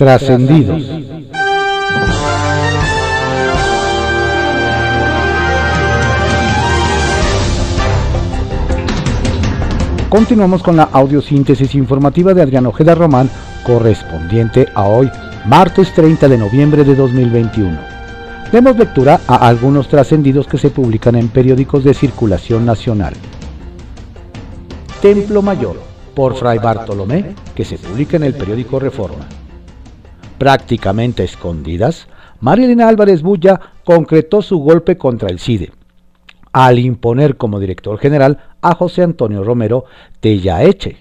Trascendidos. 0.00 0.82
Continuamos 10.08 10.62
con 10.62 10.78
la 10.78 10.84
audiosíntesis 10.84 11.74
informativa 11.74 12.32
de 12.32 12.40
Adrián 12.40 12.64
Ojeda 12.64 12.94
Román, 12.94 13.28
correspondiente 13.62 14.68
a 14.74 14.84
hoy, 14.84 15.10
martes 15.44 15.92
30 15.92 16.28
de 16.28 16.38
noviembre 16.38 16.82
de 16.82 16.94
2021. 16.94 17.78
Demos 18.50 18.78
lectura 18.78 19.20
a 19.26 19.46
algunos 19.46 19.86
trascendidos 19.88 20.46
que 20.46 20.56
se 20.56 20.70
publican 20.70 21.16
en 21.16 21.28
periódicos 21.28 21.84
de 21.84 21.92
circulación 21.92 22.64
nacional. 22.64 23.12
Templo 25.02 25.42
Mayor, 25.42 25.76
por 26.14 26.36
Fray 26.36 26.56
Bartolomé, 26.58 27.34
que 27.54 27.66
se 27.66 27.76
publica 27.76 28.16
en 28.16 28.22
el 28.22 28.32
periódico 28.32 28.78
Reforma. 28.78 29.26
Prácticamente 30.40 31.22
escondidas, 31.22 32.08
Marilena 32.40 32.88
Álvarez 32.88 33.20
Bulla 33.20 33.60
concretó 33.84 34.40
su 34.40 34.56
golpe 34.56 34.96
contra 34.96 35.28
el 35.28 35.38
CIDE, 35.38 35.70
al 36.50 36.78
imponer 36.78 37.36
como 37.36 37.60
director 37.60 37.98
general 37.98 38.38
a 38.62 38.74
José 38.74 39.02
Antonio 39.02 39.44
Romero 39.44 39.84
Tellaeche. 40.20 40.96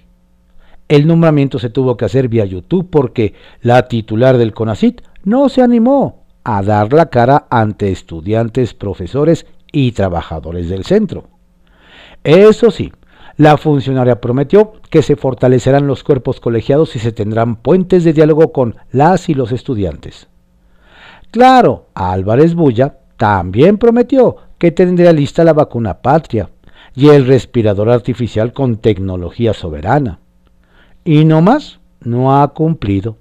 El 0.90 1.08
nombramiento 1.08 1.58
se 1.58 1.70
tuvo 1.70 1.96
que 1.96 2.04
hacer 2.04 2.28
vía 2.28 2.44
YouTube 2.44 2.90
porque 2.92 3.34
la 3.62 3.88
titular 3.88 4.38
del 4.38 4.54
CONACIT 4.54 5.04
no 5.24 5.48
se 5.48 5.62
animó 5.62 6.26
a 6.44 6.62
dar 6.62 6.92
la 6.92 7.06
cara 7.06 7.48
ante 7.50 7.94
estudiantes, 7.94 8.74
profesores 8.74 9.46
y 9.72 9.94
trabajadores 9.94 10.68
del 10.68 10.84
centro. 10.84 11.30
Eso 12.26 12.72
sí, 12.72 12.92
la 13.40 13.56
funcionaria 13.56 14.20
prometió 14.20 14.74
que 14.90 15.02
se 15.02 15.16
fortalecerán 15.16 15.88
los 15.88 16.04
cuerpos 16.04 16.42
colegiados 16.42 16.98
y 16.98 17.00
se 17.00 17.14
tendrán 17.14 17.56
puentes 17.56 18.04
de 18.04 18.12
diálogo 18.12 18.52
con 18.52 18.76
las 18.92 19.30
y 19.30 19.34
los 19.34 19.54
estudiantes. 19.54 20.28
Claro, 21.32 21.86
Álvarez 21.94 22.54
Bulla 22.54 22.98
también 23.16 23.78
prometió 23.78 24.36
que 24.58 24.72
tendría 24.72 25.14
lista 25.14 25.46
la 25.46 25.54
vacuna 25.54 26.02
patria 26.02 26.50
y 26.94 27.08
el 27.08 27.28
respirador 27.28 27.90
artificial 27.90 28.52
con 28.52 28.76
tecnología 28.76 29.54
soberana. 29.54 30.20
Y 31.06 31.24
no 31.24 31.42
más, 31.42 31.80
no 32.02 32.42
ha 32.42 32.50
cumplido. 32.50 33.16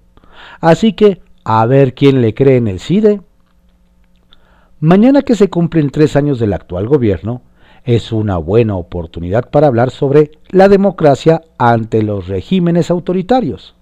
Así 0.61 0.94
que, 0.94 1.22
a 1.44 1.64
ver 1.66 1.94
quién 1.94 2.22
le 2.22 2.34
cree 2.34 2.56
en 2.56 2.66
el 2.66 2.80
CIDE. 2.80 3.20
Mañana 4.80 5.22
que 5.22 5.36
se 5.36 5.48
cumplen 5.48 5.91
tres 5.91 6.16
años 6.16 6.41
del 6.41 6.55
actual 6.55 6.89
gobierno, 6.89 7.42
es 7.89 8.12
una 8.12 8.36
buena 8.36 8.77
oportunidad 8.77 9.48
para 9.48 9.67
hablar 9.67 9.91
sobre 9.91 10.33
la 10.50 10.69
democracia 10.69 11.41
ante 11.56 12.03
los 12.03 12.28
regímenes 12.28 12.91
autoritarios. 12.91 13.77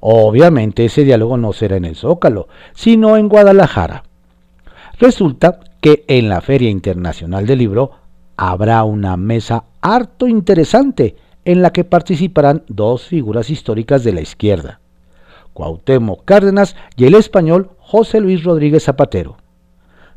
Obviamente 0.00 0.84
ese 0.84 1.04
diálogo 1.04 1.36
no 1.36 1.52
será 1.52 1.76
en 1.76 1.84
el 1.84 1.94
Zócalo, 1.94 2.48
sino 2.74 3.16
en 3.16 3.28
Guadalajara. 3.28 4.02
Resulta 4.98 5.60
que 5.80 6.04
en 6.08 6.28
la 6.28 6.40
Feria 6.40 6.68
Internacional 6.68 7.46
del 7.46 7.60
Libro 7.60 7.92
habrá 8.36 8.82
una 8.82 9.16
mesa 9.16 9.62
harto 9.80 10.26
interesante 10.26 11.14
en 11.44 11.62
la 11.62 11.72
que 11.72 11.84
participarán 11.84 12.64
dos 12.66 13.04
figuras 13.04 13.48
históricas 13.48 14.02
de 14.02 14.12
la 14.12 14.22
izquierda, 14.22 14.80
Cuauhtémoc 15.52 16.24
Cárdenas 16.24 16.74
y 16.96 17.04
el 17.04 17.14
español 17.14 17.70
José 17.78 18.18
Luis 18.18 18.42
Rodríguez 18.42 18.82
Zapatero. 18.82 19.36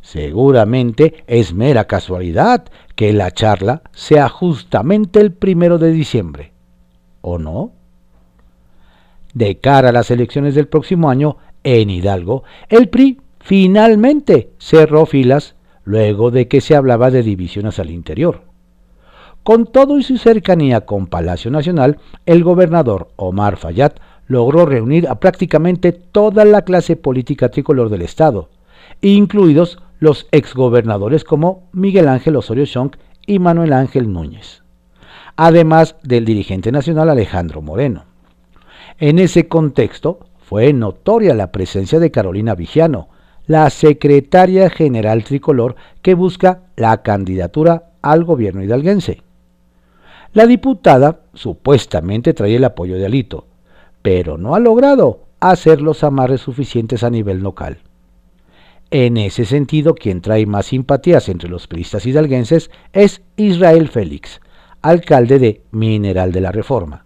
Seguramente 0.02 1.24
es 1.28 1.54
mera 1.54 1.86
casualidad 1.86 2.66
que 2.96 3.14
la 3.14 3.32
charla 3.32 3.82
sea 3.92 4.30
justamente 4.30 5.20
el 5.20 5.34
primero 5.34 5.78
de 5.78 5.92
diciembre, 5.92 6.54
¿o 7.22 7.38
no? 7.38 7.72
De 9.34 9.58
cara 9.60 9.90
a 9.90 9.92
las 9.92 10.10
elecciones 10.10 10.56
del 10.56 10.68
próximo 10.68 11.10
año 11.10 11.38
en 11.64 11.90
Hidalgo, 11.90 12.44
el 12.70 12.90
PRI 12.90 13.20
finalmente 13.40 14.52
cerró 14.58 15.06
filas 15.06 15.56
luego 15.84 16.32
de 16.32 16.48
que 16.48 16.62
se 16.62 16.76
hablaba 16.76 17.12
de 17.12 17.24
divisiones 17.24 17.80
al 17.80 17.92
interior. 17.92 18.42
Con 19.44 19.66
todo 19.66 19.98
y 19.98 20.04
su 20.04 20.18
cercanía 20.18 20.82
con 20.82 21.08
Palacio 21.08 21.52
Nacional, 21.52 22.00
el 22.26 22.44
gobernador 22.44 23.10
Omar 23.16 23.56
Fayad 23.58 23.94
logró 24.28 24.66
reunir 24.66 25.08
a 25.08 25.20
prácticamente 25.20 25.94
toda 25.94 26.44
la 26.44 26.64
clase 26.64 26.98
política 26.98 27.50
tricolor 27.50 27.90
del 27.90 28.02
Estado, 28.02 28.50
incluidos 29.02 29.80
los 30.00 30.28
exgobernadores 30.32 31.24
como 31.24 31.64
Miguel 31.72 32.08
Ángel 32.08 32.36
Osorio 32.36 32.66
Chong 32.66 32.96
y 33.26 33.40
Manuel 33.40 33.74
Ángel 33.74 34.12
Núñez, 34.12 34.64
además 35.36 35.96
del 36.04 36.26
dirigente 36.26 36.72
nacional 36.72 37.10
Alejandro 37.10 37.62
Moreno. 37.62 38.06
En 39.00 39.20
ese 39.20 39.48
contexto, 39.48 40.20
fue 40.40 40.72
notoria 40.72 41.34
la 41.34 41.52
presencia 41.52 42.00
de 42.00 42.10
Carolina 42.10 42.56
Vigiano, 42.56 43.10
la 43.48 43.70
secretaria 43.70 44.70
general 44.70 45.24
tricolor 45.24 45.76
que 46.02 46.14
busca 46.14 46.62
la 46.76 47.02
candidatura 47.02 47.92
al 48.02 48.24
gobierno 48.24 48.64
hidalguense. 48.64 49.24
La 50.34 50.46
diputada 50.46 51.22
supuestamente 51.34 52.34
trae 52.34 52.56
el 52.56 52.64
apoyo 52.64 52.96
de 52.96 53.06
Alito, 53.06 53.46
pero 54.02 54.38
no 54.38 54.56
ha 54.56 54.60
logrado 54.60 55.22
hacer 55.40 55.82
los 55.82 56.04
amarres 56.04 56.42
suficientes 56.42 57.04
a 57.04 57.10
nivel 57.10 57.40
local. 57.40 57.80
En 58.90 59.18
ese 59.18 59.44
sentido, 59.44 59.96
quien 59.96 60.22
trae 60.22 60.46
más 60.46 60.68
simpatías 60.68 61.28
entre 61.28 61.50
los 61.50 61.68
priistas 61.68 62.06
hidalguenses 62.06 62.72
es 62.94 63.22
Israel 63.36 63.90
Félix, 63.90 64.40
alcalde 64.82 65.40
de 65.40 65.62
Mineral 65.72 66.32
de 66.32 66.42
la 66.42 66.54
Reforma. 66.54 67.06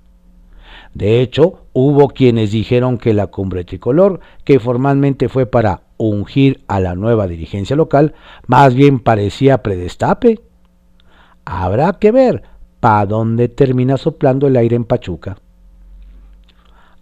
De 0.94 1.22
hecho, 1.22 1.66
hubo 1.74 2.10
quienes 2.10 2.52
dijeron 2.52 2.98
que 2.98 3.14
la 3.14 3.28
cumbre 3.28 3.64
tricolor, 3.64 4.20
que 4.44 4.60
formalmente 4.60 5.28
fue 5.28 5.46
para 5.48 5.82
ungir 5.98 6.64
a 6.68 6.80
la 6.80 6.96
nueva 6.96 7.28
dirigencia 7.28 7.76
local, 7.76 8.14
más 8.46 8.76
bien 8.76 9.00
parecía 9.00 9.64
predestape. 9.64 10.40
Habrá 11.46 11.94
que 11.94 12.12
ver 12.12 12.44
para 12.80 13.06
dónde 13.08 13.48
termina 13.48 13.98
soplando 13.98 14.48
el 14.48 14.58
aire 14.58 14.76
en 14.76 14.86
Pachuca. 14.86 15.38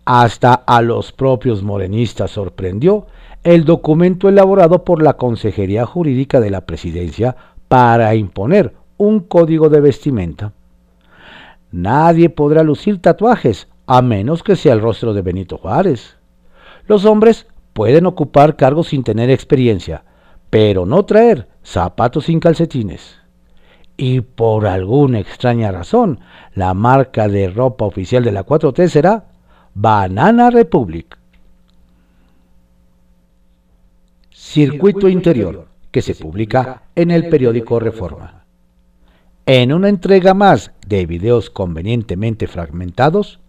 Hasta 0.06 0.54
a 0.54 0.82
los 0.82 1.12
propios 1.12 1.64
morenistas 1.64 2.32
sorprendió 2.32 3.08
el 3.44 3.64
documento 3.64 4.28
elaborado 4.28 4.84
por 4.84 5.02
la 5.02 5.14
Consejería 5.14 5.86
Jurídica 5.86 6.40
de 6.40 6.50
la 6.50 6.66
Presidencia 6.66 7.36
para 7.68 8.14
imponer 8.16 8.74
un 8.98 9.22
código 9.22 9.70
de 9.70 9.80
vestimenta. 9.80 10.54
Nadie 11.72 12.30
podrá 12.30 12.64
lucir 12.64 13.02
tatuajes 13.02 13.68
a 13.86 14.02
menos 14.02 14.44
que 14.44 14.56
sea 14.56 14.74
el 14.74 14.82
rostro 14.82 15.14
de 15.14 15.22
Benito 15.22 15.58
Juárez. 15.58 16.18
Los 16.88 17.06
hombres 17.06 17.48
pueden 17.74 18.06
ocupar 18.08 18.56
cargos 18.56 18.88
sin 18.88 19.04
tener 19.04 19.30
experiencia, 19.30 20.04
pero 20.50 20.86
no 20.86 21.06
traer 21.06 21.48
zapatos 21.64 22.26
sin 22.26 22.40
calcetines. 22.40 23.18
Y 23.96 24.22
por 24.22 24.66
alguna 24.66 25.20
extraña 25.20 25.72
razón, 25.72 26.20
la 26.56 26.74
marca 26.74 27.28
de 27.28 27.50
ropa 27.50 27.86
oficial 27.86 28.24
de 28.24 28.32
la 28.32 28.46
4T 28.46 28.88
será 28.88 29.26
Banana 29.74 30.50
Republic. 30.50 31.19
Circuito 34.52 35.08
Interior, 35.08 35.68
que 35.92 36.02
se 36.02 36.16
publica 36.16 36.82
en 36.96 37.12
el 37.12 37.30
periódico 37.30 37.80
Reforma. 37.80 38.46
En 39.46 39.72
una 39.72 39.90
entrega 39.90 40.34
más 40.34 40.72
de 40.88 41.06
videos 41.06 41.52
convenientemente 41.52 42.48
fragmentados, 42.48 43.40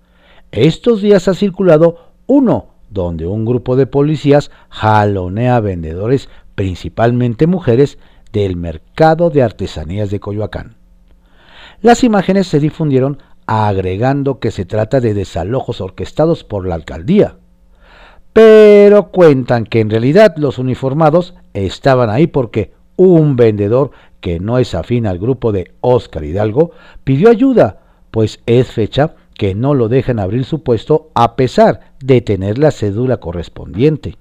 estos 0.52 1.00
días 1.00 1.26
ha 1.26 1.32
circulado 1.32 2.10
uno 2.26 2.74
donde 2.90 3.26
un 3.26 3.46
grupo 3.46 3.76
de 3.76 3.86
policías 3.86 4.50
jalonea 4.68 5.58
vendedores, 5.60 6.28
principalmente 6.54 7.46
mujeres, 7.46 7.96
del 8.30 8.56
mercado 8.56 9.30
de 9.30 9.42
artesanías 9.42 10.10
de 10.10 10.20
Coyoacán. 10.20 10.74
Las 11.80 12.04
imágenes 12.04 12.46
se 12.46 12.60
difundieron 12.60 13.22
agregando 13.46 14.38
que 14.38 14.50
se 14.50 14.66
trata 14.66 15.00
de 15.00 15.14
desalojos 15.14 15.80
orquestados 15.80 16.44
por 16.44 16.68
la 16.68 16.74
alcaldía, 16.74 17.38
pero 18.32 19.10
cuentan 19.10 19.64
que 19.64 19.80
en 19.80 19.90
realidad 19.90 20.34
los 20.36 20.58
uniformados 20.58 21.34
estaban 21.52 22.10
ahí 22.10 22.26
porque 22.26 22.72
un 22.96 23.36
vendedor 23.36 23.90
que 24.20 24.38
no 24.40 24.58
es 24.58 24.74
afín 24.74 25.06
al 25.06 25.18
grupo 25.18 25.52
de 25.52 25.72
Oscar 25.80 26.24
Hidalgo 26.24 26.72
pidió 27.02 27.30
ayuda, 27.30 27.80
pues 28.10 28.40
es 28.46 28.70
fecha 28.70 29.14
que 29.34 29.54
no 29.54 29.74
lo 29.74 29.88
dejan 29.88 30.18
abrir 30.18 30.44
su 30.44 30.62
puesto 30.62 31.10
a 31.14 31.34
pesar 31.34 31.94
de 32.00 32.20
tener 32.20 32.58
la 32.58 32.70
cédula 32.70 33.16
correspondiente. 33.16 34.16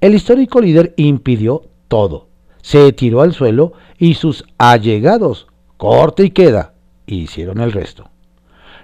El 0.00 0.14
histórico 0.14 0.60
líder 0.60 0.94
impidió 0.96 1.62
todo, 1.88 2.28
se 2.62 2.92
tiró 2.92 3.20
al 3.20 3.34
suelo 3.34 3.72
y 3.98 4.14
sus 4.14 4.44
allegados, 4.58 5.48
corte 5.76 6.24
y 6.24 6.30
queda, 6.30 6.74
hicieron 7.06 7.60
el 7.60 7.72
resto. 7.72 8.08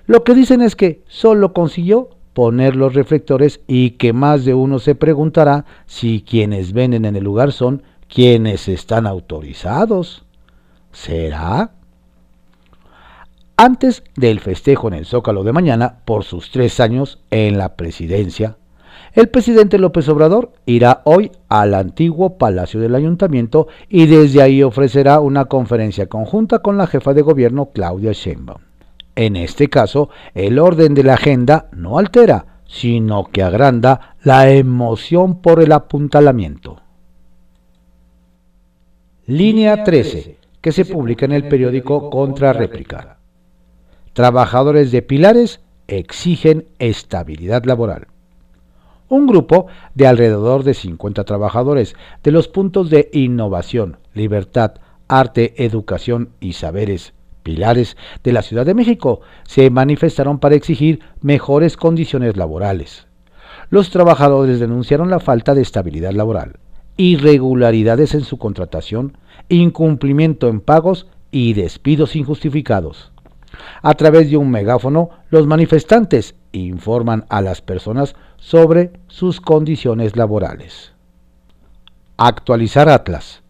Lo 0.07 0.25
que 0.25 0.35
dicen 0.35 0.61
es 0.61 0.75
que 0.75 1.03
solo 1.07 1.53
consiguió 1.53 2.11
poner 2.38 2.76
los 2.76 2.94
reflectores 2.94 3.62
y 3.67 3.90
que 3.99 4.12
más 4.12 4.44
de 4.44 4.55
uno 4.55 4.79
se 4.79 4.94
preguntará 4.94 5.64
si 5.87 6.23
quienes 6.23 6.73
venden 6.73 7.05
en 7.05 7.17
el 7.17 7.25
lugar 7.25 7.50
son 7.50 7.82
quienes 8.06 8.69
están 8.69 9.08
autorizados. 9.08 10.25
¿Será? 10.93 11.73
Antes 13.56 14.05
del 14.14 14.38
festejo 14.38 14.87
en 14.87 14.94
el 14.94 15.05
Zócalo 15.05 15.43
de 15.43 15.52
mañana 15.52 15.96
por 16.05 16.23
sus 16.23 16.52
tres 16.52 16.79
años 16.79 17.19
en 17.32 17.58
la 17.58 17.75
presidencia, 17.75 18.56
El 19.14 19.31
presidente 19.31 19.76
López 19.76 20.08
Obrador 20.08 20.52
irá 20.64 21.02
hoy 21.06 21.32
al 21.49 21.75
antiguo 21.75 22.38
Palacio 22.38 22.79
del 22.79 22.94
Ayuntamiento 22.94 23.67
y 23.88 24.06
desde 24.06 24.43
ahí 24.43 24.62
ofrecerá 24.62 25.19
una 25.19 25.46
conferencia 25.46 26.06
conjunta 26.06 26.61
con 26.61 26.79
la 26.79 26.87
jefa 26.87 27.14
de 27.14 27.23
gobierno 27.23 27.70
Claudia 27.75 28.12
Sheinbaum. 28.12 28.68
En 29.19 29.35
este 29.35 29.69
caso, 29.69 30.11
el 30.32 30.61
orden 30.61 30.94
de 30.94 31.03
la 31.03 31.15
agenda 31.15 31.69
no 31.73 31.99
altera, 31.99 32.61
sino 32.69 33.25
que 33.25 33.43
agranda 33.43 34.15
la 34.23 34.49
emoción 34.49 35.43
por 35.43 35.61
el 35.61 35.73
apuntalamiento. 35.73 36.81
Línea 39.26 39.82
13, 39.82 40.38
que 40.61 40.70
se 40.70 40.85
publica 40.85 41.25
en 41.25 41.32
el 41.32 41.49
periódico 41.49 42.11
Contra 42.11 42.53
Réplica. 42.53 43.19
Trabajadores 44.12 44.93
de 44.93 45.03
Pilares 45.03 45.62
exigen 45.88 46.69
estabilidad 46.79 47.65
laboral. 47.65 48.06
Un 49.09 49.26
grupo 49.26 49.67
de 49.97 50.06
alrededor 50.06 50.62
de 50.62 50.75
50 50.75 51.25
trabajadores 51.25 51.97
de 52.23 52.31
los 52.31 52.47
puntos 52.47 52.88
de 52.88 53.11
innovación, 53.12 53.97
libertad, 54.15 54.75
arte, 55.09 55.65
educación 55.65 56.29
y 56.38 56.53
saberes 56.53 57.15
de 57.56 58.33
la 58.33 58.43
Ciudad 58.43 58.67
de 58.67 58.75
México 58.75 59.21
se 59.45 59.71
manifestaron 59.71 60.39
para 60.39 60.55
exigir 60.55 61.00
mejores 61.21 61.77
condiciones 61.77 62.37
laborales. 62.37 63.06
Los 63.71 63.91
trabajadores 63.91 64.61
denunciaron 64.61 65.11
la 65.11 65.21
falta 65.21 65.55
de 65.55 65.62
estabilidad 65.62 66.12
laboral, 66.12 66.59
irregularidades 66.97 68.15
en 68.15 68.23
su 68.23 68.39
contratación, 68.39 69.17
incumplimiento 69.49 70.49
en 70.49 70.61
pagos 70.61 71.06
y 71.31 71.53
despidos 71.55 72.17
injustificados. 72.17 73.12
A 73.83 73.94
través 73.94 74.31
de 74.31 74.37
un 74.37 74.51
megáfono, 74.51 75.11
los 75.31 75.47
manifestantes 75.47 76.35
informan 76.53 77.25
a 77.29 77.41
las 77.43 77.61
personas 77.61 78.15
sobre 78.37 78.93
sus 79.09 79.41
condiciones 79.41 80.17
laborales. 80.17 80.93
Actualizar 82.17 82.89
Atlas. 82.89 83.43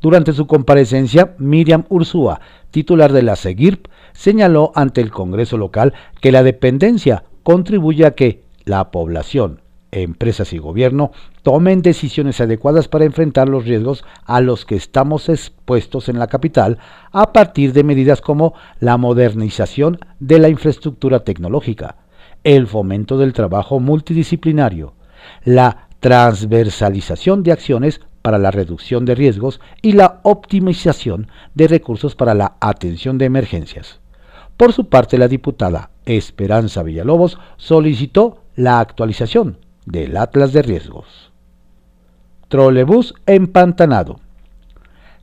Durante 0.00 0.32
su 0.32 0.46
comparecencia, 0.46 1.34
Miriam 1.38 1.84
Ursúa, 1.88 2.40
titular 2.70 3.12
de 3.12 3.22
la 3.22 3.36
SEGIRP, 3.36 3.86
señaló 4.12 4.72
ante 4.74 5.00
el 5.00 5.10
Congreso 5.10 5.56
local 5.56 5.94
que 6.20 6.32
la 6.32 6.42
dependencia 6.42 7.24
contribuye 7.42 8.04
a 8.04 8.12
que 8.12 8.42
la 8.64 8.90
población, 8.90 9.60
empresas 9.90 10.52
y 10.52 10.58
gobierno 10.58 11.12
tomen 11.42 11.82
decisiones 11.82 12.40
adecuadas 12.40 12.88
para 12.88 13.04
enfrentar 13.04 13.48
los 13.48 13.64
riesgos 13.64 14.04
a 14.24 14.40
los 14.40 14.66
que 14.66 14.76
estamos 14.76 15.28
expuestos 15.28 16.08
en 16.08 16.18
la 16.18 16.26
capital 16.26 16.78
a 17.10 17.32
partir 17.32 17.72
de 17.72 17.84
medidas 17.84 18.20
como 18.20 18.54
la 18.80 18.96
modernización 18.96 19.98
de 20.20 20.38
la 20.38 20.48
infraestructura 20.48 21.20
tecnológica, 21.20 21.96
el 22.44 22.66
fomento 22.66 23.18
del 23.18 23.32
trabajo 23.32 23.80
multidisciplinario, 23.80 24.94
la 25.44 25.88
transversalización 26.00 27.42
de 27.42 27.52
acciones 27.52 28.00
para 28.22 28.38
la 28.38 28.50
reducción 28.50 29.04
de 29.04 29.14
riesgos 29.14 29.60
y 29.82 29.92
la 29.92 30.20
optimización 30.22 31.28
de 31.54 31.68
recursos 31.68 32.14
para 32.14 32.34
la 32.34 32.56
atención 32.60 33.18
de 33.18 33.26
emergencias. 33.26 34.00
Por 34.56 34.72
su 34.72 34.88
parte, 34.88 35.18
la 35.18 35.28
diputada 35.28 35.90
Esperanza 36.04 36.82
Villalobos 36.82 37.38
solicitó 37.56 38.42
la 38.56 38.80
actualización 38.80 39.58
del 39.86 40.16
Atlas 40.16 40.52
de 40.52 40.62
Riesgos. 40.62 41.32
Trolebús 42.48 43.14
empantanado. 43.26 44.20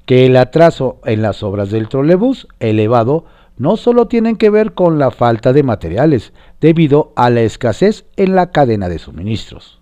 Que 0.05 0.25
el 0.25 0.37
atraso 0.37 0.99
en 1.03 1.21
las 1.21 1.43
obras 1.43 1.71
del 1.71 1.89
trolebús 1.89 2.47
elevado 2.59 3.25
no 3.57 3.77
solo 3.77 4.07
tienen 4.07 4.35
que 4.35 4.49
ver 4.49 4.73
con 4.73 4.99
la 4.99 5.11
falta 5.11 5.53
de 5.53 5.63
materiales 5.63 6.33
debido 6.61 7.13
a 7.15 7.29
la 7.29 7.41
escasez 7.41 8.05
en 8.15 8.35
la 8.35 8.51
cadena 8.51 8.89
de 8.89 8.99
suministros. 8.99 9.81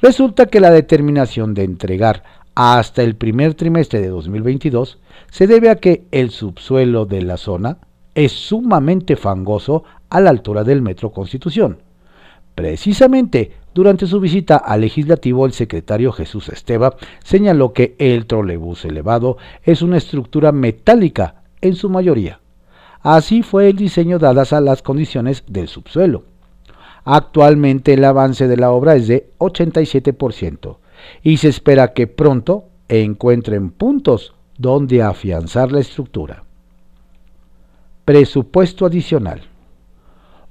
Resulta 0.00 0.46
que 0.46 0.60
la 0.60 0.70
determinación 0.70 1.54
de 1.54 1.64
entregar 1.64 2.22
hasta 2.54 3.02
el 3.02 3.16
primer 3.16 3.54
trimestre 3.54 4.00
de 4.00 4.08
2022 4.08 4.98
se 5.30 5.46
debe 5.46 5.70
a 5.70 5.76
que 5.76 6.04
el 6.10 6.30
subsuelo 6.30 7.06
de 7.06 7.22
la 7.22 7.36
zona 7.36 7.78
es 8.14 8.32
sumamente 8.32 9.16
fangoso 9.16 9.84
a 10.10 10.20
la 10.20 10.30
altura 10.30 10.64
del 10.64 10.82
Metro 10.82 11.12
Constitución. 11.12 11.78
Precisamente 12.54 13.52
durante 13.72 14.06
su 14.06 14.20
visita 14.20 14.58
al 14.58 14.82
legislativo, 14.82 15.46
el 15.46 15.52
secretario 15.52 16.12
Jesús 16.12 16.50
Esteba 16.50 16.94
señaló 17.24 17.72
que 17.72 17.94
el 17.98 18.26
trolebús 18.26 18.84
elevado 18.84 19.38
es 19.62 19.80
una 19.80 19.96
estructura 19.96 20.52
metálica 20.52 21.36
en 21.62 21.74
su 21.74 21.88
mayoría. 21.88 22.40
Así 23.00 23.42
fue 23.42 23.70
el 23.70 23.76
diseño 23.76 24.18
dadas 24.18 24.52
a 24.52 24.60
las 24.60 24.82
condiciones 24.82 25.44
del 25.46 25.68
subsuelo. 25.68 26.24
Actualmente 27.04 27.94
el 27.94 28.04
avance 28.04 28.46
de 28.46 28.58
la 28.58 28.70
obra 28.70 28.94
es 28.94 29.08
de 29.08 29.30
87% 29.38 30.76
y 31.22 31.38
se 31.38 31.48
espera 31.48 31.92
que 31.92 32.06
pronto 32.06 32.64
encuentren 32.88 33.70
puntos 33.70 34.34
donde 34.58 35.02
afianzar 35.02 35.72
la 35.72 35.80
estructura. 35.80 36.44
Presupuesto 38.04 38.86
adicional 38.86 39.42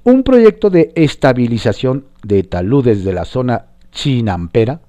un 0.04 0.24
proyecto 0.24 0.68
de 0.68 0.92
estabilización 0.96 2.06
de 2.24 2.42
taludes 2.42 3.04
de 3.04 3.12
la 3.12 3.24
zona 3.24 3.66
chinampera 3.92 4.80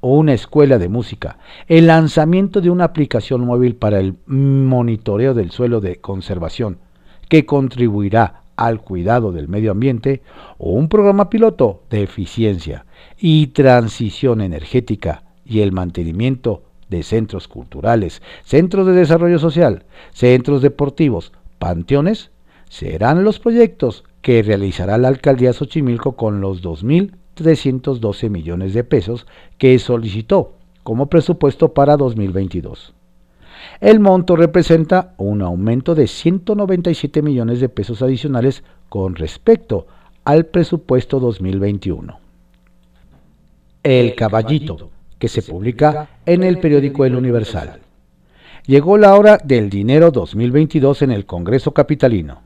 o 0.00 0.16
una 0.16 0.34
escuela 0.34 0.78
de 0.78 0.88
música, 0.88 1.38
el 1.66 1.88
lanzamiento 1.88 2.60
de 2.60 2.70
una 2.70 2.84
aplicación 2.84 3.44
móvil 3.44 3.74
para 3.74 3.98
el 3.98 4.14
monitoreo 4.26 5.34
del 5.34 5.50
suelo 5.50 5.80
de 5.80 5.96
conservación 5.96 6.78
que 7.28 7.44
contribuirá 7.44 8.42
al 8.56 8.80
cuidado 8.80 9.32
del 9.32 9.48
medio 9.48 9.72
ambiente 9.72 10.22
o 10.58 10.72
un 10.72 10.88
programa 10.88 11.28
piloto 11.28 11.82
de 11.90 12.02
eficiencia 12.02 12.84
y 13.18 13.48
transición 13.48 14.40
energética 14.40 15.22
y 15.44 15.60
el 15.60 15.72
mantenimiento 15.72 16.62
de 16.88 17.02
centros 17.02 17.48
culturales, 17.48 18.22
centros 18.44 18.86
de 18.86 18.92
desarrollo 18.92 19.38
social, 19.38 19.84
centros 20.12 20.62
deportivos, 20.62 21.32
panteones, 21.58 22.30
serán 22.68 23.24
los 23.24 23.38
proyectos 23.38 24.04
que 24.22 24.42
realizará 24.42 24.98
la 24.98 25.08
alcaldía 25.08 25.52
Xochimilco 25.52 26.12
con 26.12 26.40
los 26.40 26.62
2.312 26.62 28.30
millones 28.30 28.74
de 28.74 28.84
pesos 28.84 29.26
que 29.58 29.78
solicitó 29.78 30.54
como 30.82 31.06
presupuesto 31.06 31.74
para 31.74 31.96
2022. 31.96 32.94
El 33.80 34.00
monto 34.00 34.36
representa 34.36 35.14
un 35.18 35.42
aumento 35.42 35.94
de 35.94 36.06
197 36.06 37.22
millones 37.22 37.60
de 37.60 37.68
pesos 37.68 38.02
adicionales 38.02 38.64
con 38.88 39.14
respecto 39.14 39.86
al 40.24 40.46
presupuesto 40.46 41.20
2021. 41.20 42.21
El 43.82 44.14
Caballito, 44.14 44.90
que 45.18 45.26
se 45.26 45.42
publica 45.42 46.08
en 46.24 46.44
el 46.44 46.58
periódico 46.58 47.04
El 47.04 47.16
Universal. 47.16 47.80
Llegó 48.64 48.96
la 48.96 49.16
hora 49.16 49.38
del 49.42 49.70
dinero 49.70 50.12
2022 50.12 51.02
en 51.02 51.10
el 51.10 51.26
Congreso 51.26 51.74
Capitalino. 51.74 52.42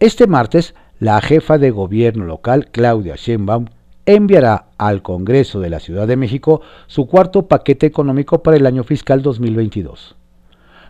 Este 0.00 0.26
martes, 0.26 0.74
la 0.98 1.18
jefa 1.22 1.56
de 1.56 1.70
gobierno 1.70 2.26
local, 2.26 2.68
Claudia 2.70 3.14
Sheinbaum, 3.16 3.66
enviará 4.04 4.66
al 4.76 5.00
Congreso 5.00 5.60
de 5.60 5.70
la 5.70 5.80
Ciudad 5.80 6.06
de 6.06 6.16
México 6.16 6.60
su 6.88 7.06
cuarto 7.06 7.48
paquete 7.48 7.86
económico 7.86 8.42
para 8.42 8.58
el 8.58 8.66
año 8.66 8.84
fiscal 8.84 9.22
2022. 9.22 10.14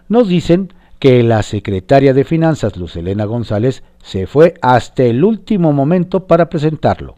Nos 0.08 0.26
dicen 0.26 0.72
que 0.98 1.22
la 1.22 1.44
secretaria 1.44 2.12
de 2.12 2.24
Finanzas, 2.24 2.76
Luz 2.76 2.96
Elena 2.96 3.24
González, 3.24 3.84
se 4.02 4.26
fue 4.26 4.54
hasta 4.62 5.04
el 5.04 5.22
último 5.22 5.72
momento 5.72 6.26
para 6.26 6.48
presentarlo. 6.48 7.14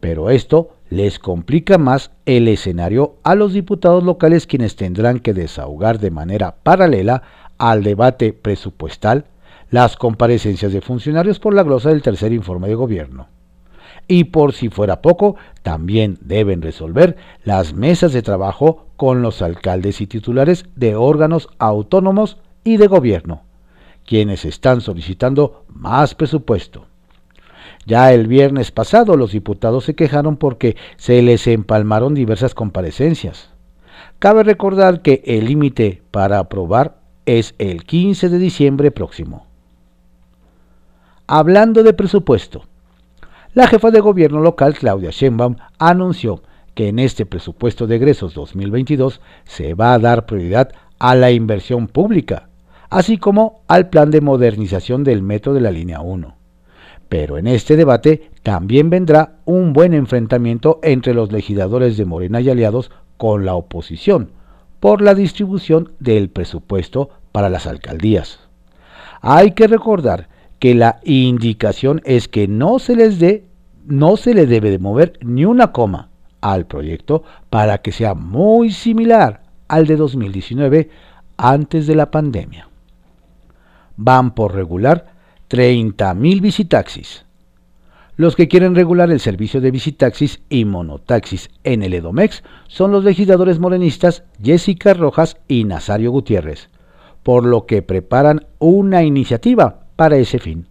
Pero 0.00 0.30
esto 0.30 0.70
les 0.90 1.20
complica 1.20 1.78
más 1.78 2.10
el 2.26 2.48
escenario 2.48 3.14
a 3.22 3.36
los 3.36 3.52
diputados 3.52 4.02
locales 4.02 4.46
quienes 4.46 4.74
tendrán 4.74 5.20
que 5.20 5.32
desahogar 5.32 6.00
de 6.00 6.10
manera 6.10 6.56
paralela 6.62 7.22
al 7.58 7.84
debate 7.84 8.32
presupuestal 8.32 9.26
las 9.70 9.96
comparecencias 9.96 10.72
de 10.72 10.80
funcionarios 10.80 11.38
por 11.38 11.54
la 11.54 11.62
glosa 11.62 11.90
del 11.90 12.02
tercer 12.02 12.32
informe 12.32 12.68
de 12.68 12.74
gobierno. 12.74 13.28
Y 14.08 14.24
por 14.24 14.52
si 14.52 14.68
fuera 14.68 15.00
poco, 15.00 15.36
también 15.62 16.18
deben 16.20 16.60
resolver 16.60 17.16
las 17.44 17.72
mesas 17.72 18.12
de 18.12 18.22
trabajo 18.22 18.86
con 18.96 19.22
los 19.22 19.42
alcaldes 19.42 20.00
y 20.00 20.08
titulares 20.08 20.64
de 20.74 20.96
órganos 20.96 21.48
autónomos 21.58 22.38
y 22.64 22.78
de 22.78 22.88
gobierno, 22.88 23.42
quienes 24.04 24.44
están 24.44 24.80
solicitando 24.80 25.64
más 25.68 26.16
presupuesto. 26.16 26.89
Ya 27.86 28.12
el 28.12 28.26
viernes 28.26 28.70
pasado 28.70 29.16
los 29.16 29.32
diputados 29.32 29.84
se 29.84 29.94
quejaron 29.94 30.36
porque 30.36 30.76
se 30.96 31.22
les 31.22 31.46
empalmaron 31.46 32.14
diversas 32.14 32.54
comparecencias. 32.54 33.50
Cabe 34.18 34.42
recordar 34.42 35.02
que 35.02 35.22
el 35.24 35.46
límite 35.46 36.02
para 36.10 36.38
aprobar 36.38 36.98
es 37.26 37.54
el 37.58 37.84
15 37.84 38.28
de 38.28 38.38
diciembre 38.38 38.90
próximo. 38.90 39.46
Hablando 41.26 41.82
de 41.82 41.94
presupuesto, 41.94 42.64
la 43.54 43.66
jefa 43.66 43.90
de 43.90 44.00
gobierno 44.00 44.40
local, 44.40 44.74
Claudia 44.74 45.10
Sheinbaum, 45.10 45.56
anunció 45.78 46.42
que 46.74 46.88
en 46.88 46.98
este 46.98 47.26
presupuesto 47.26 47.86
de 47.86 47.96
egresos 47.96 48.34
2022 48.34 49.20
se 49.44 49.74
va 49.74 49.94
a 49.94 49.98
dar 49.98 50.26
prioridad 50.26 50.70
a 50.98 51.14
la 51.14 51.30
inversión 51.30 51.88
pública, 51.88 52.48
así 52.90 53.16
como 53.16 53.62
al 53.68 53.88
plan 53.88 54.10
de 54.10 54.20
modernización 54.20 55.02
del 55.02 55.22
metro 55.22 55.54
de 55.54 55.60
la 55.60 55.70
línea 55.70 56.00
1. 56.00 56.39
Pero 57.10 57.38
en 57.38 57.48
este 57.48 57.76
debate 57.76 58.30
también 58.44 58.88
vendrá 58.88 59.40
un 59.44 59.72
buen 59.72 59.94
enfrentamiento 59.94 60.78
entre 60.82 61.12
los 61.12 61.32
legisladores 61.32 61.96
de 61.96 62.04
Morena 62.04 62.40
y 62.40 62.48
aliados 62.48 62.92
con 63.18 63.44
la 63.44 63.54
oposición 63.56 64.30
por 64.78 65.02
la 65.02 65.14
distribución 65.14 65.92
del 65.98 66.30
presupuesto 66.30 67.10
para 67.32 67.50
las 67.50 67.66
alcaldías. 67.66 68.38
Hay 69.20 69.50
que 69.50 69.66
recordar 69.66 70.28
que 70.60 70.76
la 70.76 71.00
indicación 71.02 72.00
es 72.04 72.28
que 72.28 72.46
no 72.46 72.78
se 72.78 72.94
les 72.94 73.18
dé, 73.18 73.44
no 73.84 74.16
se 74.16 74.32
le 74.32 74.46
debe 74.46 74.70
de 74.70 74.78
mover 74.78 75.18
ni 75.20 75.44
una 75.44 75.72
coma 75.72 76.10
al 76.40 76.66
proyecto 76.66 77.24
para 77.50 77.78
que 77.78 77.90
sea 77.90 78.14
muy 78.14 78.70
similar 78.70 79.42
al 79.66 79.88
de 79.88 79.96
2019 79.96 80.90
antes 81.36 81.88
de 81.88 81.96
la 81.96 82.12
pandemia. 82.12 82.68
Van 83.96 84.32
por 84.32 84.54
regular 84.54 85.09
30.000 85.50 86.40
visitaxis 86.40 87.24
los 88.20 88.36
que 88.36 88.48
quieren 88.48 88.74
regular 88.74 89.10
el 89.10 89.18
servicio 89.18 89.62
de 89.62 89.70
visitaxis 89.70 90.42
y 90.50 90.66
monotaxis 90.66 91.48
en 91.64 91.82
el 91.82 91.94
Edomex 91.94 92.42
son 92.68 92.92
los 92.92 93.02
legisladores 93.02 93.58
morenistas 93.58 94.24
Jessica 94.42 94.92
Rojas 94.92 95.38
y 95.48 95.64
Nazario 95.64 96.10
Gutiérrez, 96.10 96.68
por 97.22 97.46
lo 97.46 97.64
que 97.64 97.80
preparan 97.80 98.46
una 98.58 99.04
iniciativa 99.04 99.86
para 99.96 100.18
ese 100.18 100.38
fin. 100.38 100.66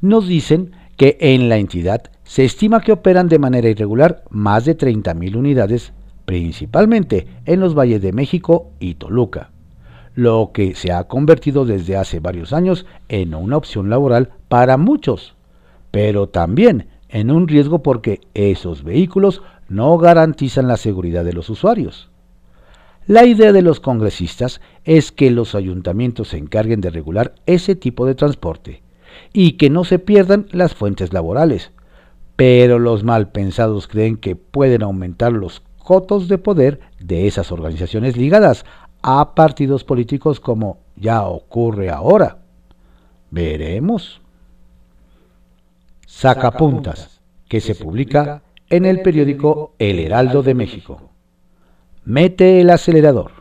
Nos 0.00 0.26
dicen 0.26 0.72
que 0.96 1.18
en 1.20 1.50
la 1.50 1.58
entidad 1.58 2.04
se 2.22 2.46
estima 2.46 2.80
que 2.80 2.92
operan 2.92 3.28
de 3.28 3.38
manera 3.38 3.68
irregular 3.68 4.24
más 4.30 4.64
de 4.64 4.74
30.000 4.74 5.36
unidades, 5.36 5.92
principalmente 6.24 7.26
en 7.44 7.60
los 7.60 7.74
valles 7.74 8.00
de 8.00 8.12
México 8.12 8.70
y 8.80 8.94
Toluca, 8.94 9.50
lo 10.14 10.50
que 10.52 10.74
se 10.74 10.92
ha 10.92 11.04
convertido 11.04 11.64
desde 11.64 11.96
hace 11.96 12.20
varios 12.20 12.52
años 12.52 12.86
en 13.08 13.34
una 13.34 13.56
opción 13.56 13.90
laboral 13.90 14.30
para 14.48 14.76
muchos 14.76 15.34
pero 15.94 16.28
también 16.28 16.88
en 17.08 17.30
un 17.30 17.46
riesgo 17.46 17.84
porque 17.84 18.20
esos 18.34 18.82
vehículos 18.82 19.42
no 19.68 19.96
garantizan 19.96 20.66
la 20.66 20.76
seguridad 20.76 21.24
de 21.24 21.32
los 21.32 21.50
usuarios. 21.50 22.10
La 23.06 23.24
idea 23.26 23.52
de 23.52 23.62
los 23.62 23.78
congresistas 23.78 24.60
es 24.82 25.12
que 25.12 25.30
los 25.30 25.54
ayuntamientos 25.54 26.30
se 26.30 26.38
encarguen 26.38 26.80
de 26.80 26.90
regular 26.90 27.36
ese 27.46 27.76
tipo 27.76 28.06
de 28.06 28.16
transporte 28.16 28.82
y 29.32 29.52
que 29.52 29.70
no 29.70 29.84
se 29.84 30.00
pierdan 30.00 30.48
las 30.50 30.74
fuentes 30.74 31.12
laborales, 31.12 31.70
pero 32.34 32.80
los 32.80 33.04
malpensados 33.04 33.86
creen 33.86 34.16
que 34.16 34.34
pueden 34.34 34.82
aumentar 34.82 35.32
los 35.32 35.62
cotos 35.78 36.26
de 36.26 36.38
poder 36.38 36.80
de 36.98 37.28
esas 37.28 37.52
organizaciones 37.52 38.16
ligadas 38.16 38.64
a 39.06 39.34
partidos 39.34 39.84
políticos 39.84 40.40
como 40.40 40.78
ya 40.96 41.26
ocurre 41.26 41.90
ahora. 41.90 42.38
Veremos. 43.30 44.22
Sacapuntas, 46.06 47.20
que 47.46 47.60
se 47.60 47.74
publica 47.74 48.42
en 48.70 48.86
el 48.86 49.02
periódico 49.02 49.74
El 49.78 49.98
Heraldo 49.98 50.42
de 50.42 50.54
México. 50.54 51.10
Mete 52.06 52.62
el 52.62 52.70
acelerador. 52.70 53.32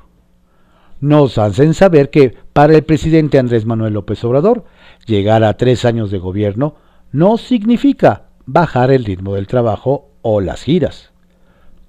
Nos 1.00 1.38
hacen 1.38 1.74
saber 1.74 2.10
que 2.10 2.36
para 2.52 2.76
el 2.76 2.84
presidente 2.84 3.40
Andrés 3.40 3.66
Manuel 3.66 3.94
López 3.94 4.22
Obrador, 4.26 4.66
llegar 5.06 5.46
a 5.46 5.56
tres 5.56 5.86
años 5.86 6.12
de 6.12 6.18
gobierno 6.18 6.76
no 7.14 7.38
significa 7.38 8.24
bajar 8.46 8.92
el 8.92 9.06
ritmo 9.06 9.36
del 9.36 9.48
trabajo 9.48 10.10
o 10.24 10.42
las 10.42 10.62
giras. 10.64 11.14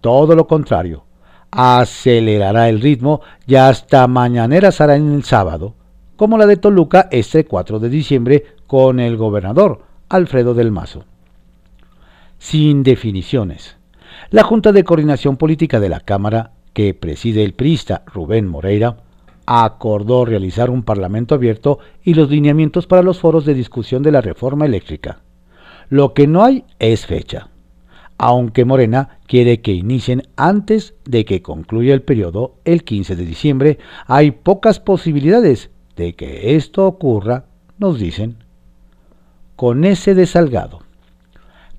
Todo 0.01 0.37
lo 0.37 0.47
contrario, 0.47 1.05
acelerará 1.55 2.69
el 2.69 2.81
ritmo 2.81 3.21
y 3.47 3.55
hasta 3.55 4.07
mañaneras 4.09 4.81
hará 4.81 4.97
en 4.97 5.13
el 5.13 5.23
sábado, 5.23 5.75
como 6.17 6.37
la 6.37 6.47
de 6.47 6.57
Toluca 6.57 7.09
este 7.13 7.45
4 7.45 7.79
de 7.79 7.89
diciembre 7.89 8.45
con 8.67 8.99
el 8.99 9.17
gobernador, 9.17 9.83
Alfredo 10.09 10.55
del 10.55 10.73
Mazo. 10.73 11.05
Sin 12.39 12.83
definiciones. 12.83 13.77
La 14.31 14.43
Junta 14.43 14.73
de 14.73 14.83
Coordinación 14.83 15.37
Política 15.37 15.79
de 15.79 15.89
la 15.89 16.01
Cámara, 16.01 16.51
que 16.73 16.93
preside 16.93 17.45
el 17.45 17.55
priista 17.55 18.03
Rubén 18.13 18.49
Moreira, 18.49 18.97
acordó 19.47 20.25
realizar 20.25 20.71
un 20.71 20.83
parlamento 20.83 21.37
abierto 21.37 21.79
y 22.03 22.15
los 22.15 22.31
lineamientos 22.31 22.87
para 22.87 23.03
los 23.03 23.21
foros 23.21 23.45
de 23.45 23.55
discusión 23.55 24.03
de 24.03 24.11
la 24.11 24.21
reforma 24.21 24.67
eléctrica. 24.67 25.21
Lo 25.89 26.15
que 26.15 26.27
no 26.27 26.43
hay 26.43 26.65
es 26.81 27.07
fecha, 27.07 27.49
aunque 28.19 28.65
Morena 28.65 29.19
quiere 29.27 29.61
que 29.61 29.73
inicien 29.73 30.23
antes 30.37 30.95
de 31.05 31.25
que 31.25 31.43
concluya 31.43 31.95
el 31.95 32.03
periodo 32.03 32.55
el 32.65 32.85
15 32.85 33.17
de 33.17 33.25
diciembre, 33.25 33.79
hay 34.07 34.31
pocas 34.31 34.81
posibilidades 34.81 35.71
de 35.97 36.15
que 36.15 36.57
esto 36.57 36.87
ocurra, 36.87 37.47
nos 37.79 37.99
dicen 37.99 38.37
con 39.57 39.85
ese 39.85 40.15
de 40.15 40.27
Salgado. 40.27 40.81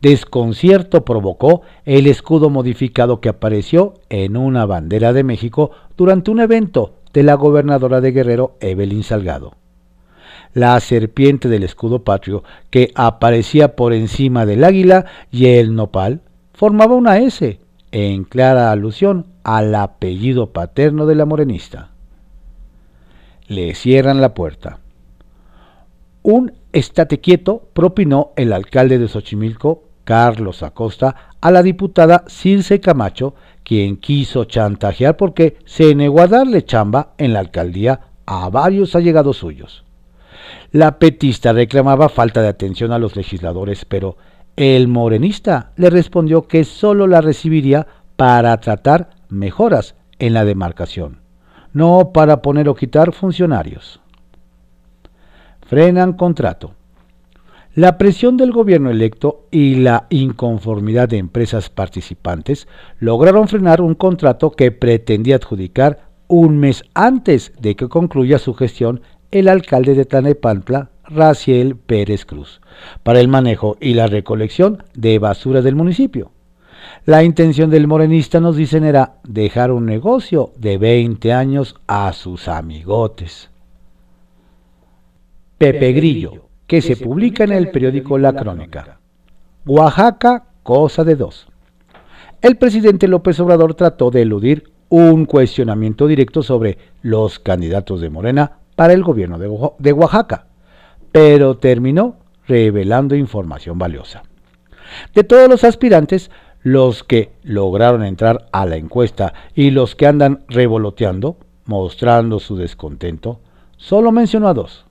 Desconcierto 0.02 1.04
provocó 1.04 1.62
el 1.84 2.08
escudo 2.08 2.50
modificado 2.50 3.22
que 3.22 3.30
apareció 3.30 3.96
en 4.10 4.38
una 4.38 4.66
bandera 4.66 5.14
de 5.14 5.24
México 5.24 5.72
durante 5.98 6.32
un 6.32 6.40
evento 6.40 6.96
de 7.14 7.24
la 7.24 7.36
gobernadora 7.36 8.02
de 8.02 8.12
Guerrero, 8.12 8.56
Evelyn 8.60 9.04
Salgado. 9.04 9.54
La 10.56 10.80
serpiente 10.80 11.50
del 11.50 11.64
escudo 11.64 12.06
patrio, 12.06 12.46
que 12.70 12.94
aparecía 12.96 13.76
por 13.76 13.92
encima 13.92 14.46
del 14.46 14.64
águila 14.64 15.04
y 15.30 15.48
el 15.48 15.76
nopal, 15.76 16.22
formaba 16.54 16.96
una 16.96 17.18
S, 17.18 17.60
en 17.92 18.24
clara 18.24 18.72
alusión 18.72 19.28
al 19.44 19.76
apellido 19.76 20.54
paterno 20.54 21.08
de 21.08 21.16
la 21.16 21.26
morenista. 21.26 21.92
Le 23.48 23.76
cierran 23.76 24.22
la 24.22 24.34
puerta. 24.34 24.80
Un 26.24 26.54
estate 26.72 27.20
quieto 27.20 27.68
propinó 27.74 28.32
el 28.38 28.54
alcalde 28.54 28.98
de 28.98 29.10
Xochimilco, 29.10 29.84
Carlos 30.06 30.64
Acosta, 30.64 31.34
a 31.42 31.52
la 31.52 31.64
diputada 31.64 32.24
Circe 32.30 32.80
Camacho, 32.80 33.36
quien 33.66 33.98
quiso 33.98 34.46
chantajear 34.46 35.18
porque 35.18 35.58
se 35.66 35.94
negó 35.96 36.22
a 36.22 36.28
darle 36.28 36.64
chamba 36.64 37.14
en 37.18 37.34
la 37.34 37.40
alcaldía 37.40 38.00
a 38.26 38.50
varios 38.50 38.96
allegados 38.96 39.36
suyos. 39.36 39.85
La 40.72 41.00
petista 41.00 41.54
reclamaba 41.54 42.10
falta 42.10 42.42
de 42.42 42.48
atención 42.48 42.92
a 42.92 43.00
los 43.00 43.16
legisladores, 43.16 43.86
pero 43.86 44.18
el 44.56 44.88
morenista 44.88 45.72
le 45.76 45.90
respondió 45.90 46.48
que 46.48 46.64
solo 46.64 47.08
la 47.08 47.22
recibiría 47.22 47.88
para 48.16 48.58
tratar 48.60 49.10
mejoras 49.30 49.96
en 50.20 50.34
la 50.34 50.46
demarcación, 50.46 51.20
no 51.74 52.12
para 52.14 52.42
poner 52.42 52.70
o 52.70 52.76
quitar 52.76 53.12
funcionarios 53.14 54.00
frenan 55.66 56.14
contrato. 56.14 56.74
La 57.74 57.98
presión 57.98 58.38
del 58.38 58.52
gobierno 58.52 58.90
electo 58.90 59.48
y 59.52 59.76
la 59.76 60.08
inconformidad 60.10 61.10
de 61.10 61.18
empresas 61.18 61.70
participantes 61.70 62.68
lograron 63.00 63.50
frenar 63.50 63.82
un 63.82 63.96
contrato 63.96 64.52
que 64.52 64.72
pretendía 64.72 65.36
adjudicar 65.36 66.06
un 66.28 66.58
mes 66.58 66.84
antes 66.94 67.52
de 67.60 67.76
que 67.76 67.90
concluya 67.90 68.40
su 68.40 68.54
gestión 68.54 69.02
el 69.36 69.50
alcalde 69.50 69.96
de 69.96 70.06
Tlanepantla, 70.06 70.92
Raciel 71.04 71.76
Pérez 71.76 72.26
Cruz, 72.26 72.62
para 73.04 73.20
el 73.20 73.28
manejo 73.28 73.76
y 73.82 73.94
la 73.94 74.08
recolección 74.08 74.84
de 74.94 75.20
basura 75.20 75.62
del 75.62 75.76
municipio. 75.76 76.32
La 77.04 77.22
intención 77.22 77.70
del 77.70 77.86
morenista, 77.86 78.40
nos 78.40 78.56
dicen, 78.56 78.86
era 78.86 79.16
dejar 79.26 79.72
un 79.72 79.86
negocio 79.86 80.54
de 80.58 80.78
20 80.78 81.34
años 81.34 81.76
a 81.86 82.14
sus 82.14 82.48
amigotes. 82.48 83.50
Pepe 85.58 85.92
Grillo, 85.92 86.48
que 86.66 86.82
se 86.82 86.96
publica 86.96 87.44
en 87.44 87.52
el 87.52 87.72
periódico 87.72 88.18
La 88.18 88.32
Crónica. 88.32 89.00
Oaxaca, 89.66 90.46
cosa 90.64 91.04
de 91.04 91.16
dos. 91.18 91.48
El 92.42 92.56
presidente 92.56 93.10
López 93.10 93.38
Obrador 93.42 93.74
trató 93.74 94.12
de 94.12 94.22
eludir 94.22 94.72
un 94.88 95.26
cuestionamiento 95.26 96.08
directo 96.08 96.42
sobre 96.42 96.78
los 97.02 97.38
candidatos 97.40 98.00
de 98.00 98.10
Morena 98.10 98.60
para 98.76 98.94
el 98.94 99.04
gobierno 99.04 99.38
de 99.38 99.94
Oaxaca, 99.94 100.48
pero 101.12 101.58
terminó 101.58 102.18
revelando 102.48 103.16
información 103.16 103.78
valiosa. 103.78 104.24
De 105.14 105.24
todos 105.24 105.50
los 105.50 105.64
aspirantes, 105.64 106.30
los 106.62 107.04
que 107.04 107.32
lograron 107.44 108.04
entrar 108.04 108.48
a 108.52 108.66
la 108.66 108.76
encuesta 108.76 109.34
y 109.54 109.72
los 109.72 109.96
que 109.96 110.08
andan 110.08 110.44
revoloteando, 110.48 111.38
mostrando 111.66 112.40
su 112.40 112.58
descontento, 112.58 113.40
solo 113.78 114.12
mencionó 114.12 114.48
a 114.48 114.54
dos, 114.54 114.86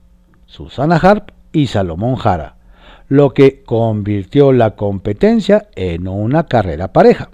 Susana 0.45 0.97
Harp 0.97 1.31
y 1.51 1.67
Salomón 1.67 2.15
Jara, 2.15 2.55
lo 3.07 3.33
que 3.33 3.63
convirtió 3.63 4.51
la 4.51 4.75
competencia 4.75 5.67
en 5.75 6.07
una 6.07 6.45
carrera 6.45 6.91
pareja. 6.91 7.29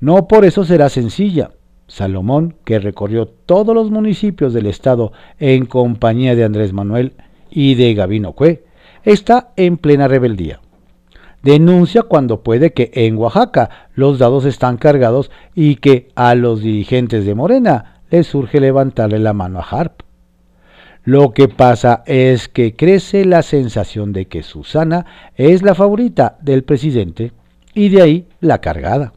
No 0.00 0.28
por 0.28 0.44
eso 0.44 0.64
será 0.64 0.88
sencilla. 0.88 1.50
Salomón, 1.86 2.56
que 2.64 2.78
recorrió 2.78 3.26
todos 3.26 3.74
los 3.74 3.90
municipios 3.90 4.52
del 4.52 4.66
estado 4.66 5.12
en 5.38 5.66
compañía 5.66 6.34
de 6.34 6.44
Andrés 6.44 6.72
Manuel 6.72 7.12
y 7.50 7.74
de 7.74 7.94
Gabino 7.94 8.32
Cue, 8.32 8.64
está 9.04 9.52
en 9.56 9.78
plena 9.78 10.08
rebeldía. 10.08 10.60
Denuncia 11.42 12.02
cuando 12.02 12.42
puede 12.42 12.72
que 12.72 12.90
en 12.92 13.16
Oaxaca 13.16 13.88
los 13.94 14.18
dados 14.18 14.44
están 14.44 14.78
cargados 14.78 15.30
y 15.54 15.76
que 15.76 16.08
a 16.16 16.34
los 16.34 16.60
dirigentes 16.60 17.24
de 17.24 17.36
Morena 17.36 18.00
les 18.10 18.26
surge 18.26 18.60
levantarle 18.60 19.18
la 19.18 19.32
mano 19.32 19.60
a 19.60 19.62
Harp 19.62 20.00
Lo 21.04 21.32
que 21.32 21.46
pasa 21.46 22.02
es 22.06 22.48
que 22.48 22.74
crece 22.74 23.24
la 23.24 23.42
sensación 23.42 24.12
de 24.12 24.26
que 24.26 24.42
Susana 24.42 25.06
es 25.36 25.62
la 25.62 25.76
favorita 25.76 26.36
del 26.42 26.64
presidente 26.64 27.30
y 27.74 27.90
de 27.90 28.02
ahí 28.02 28.28
la 28.40 28.60
cargada. 28.60 29.12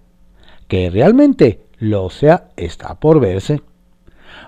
Que 0.68 0.92
realmente 0.92 1.62
lo 1.80 2.10
sea 2.10 2.50
está 2.56 3.00
por 3.00 3.20
verse. 3.20 3.62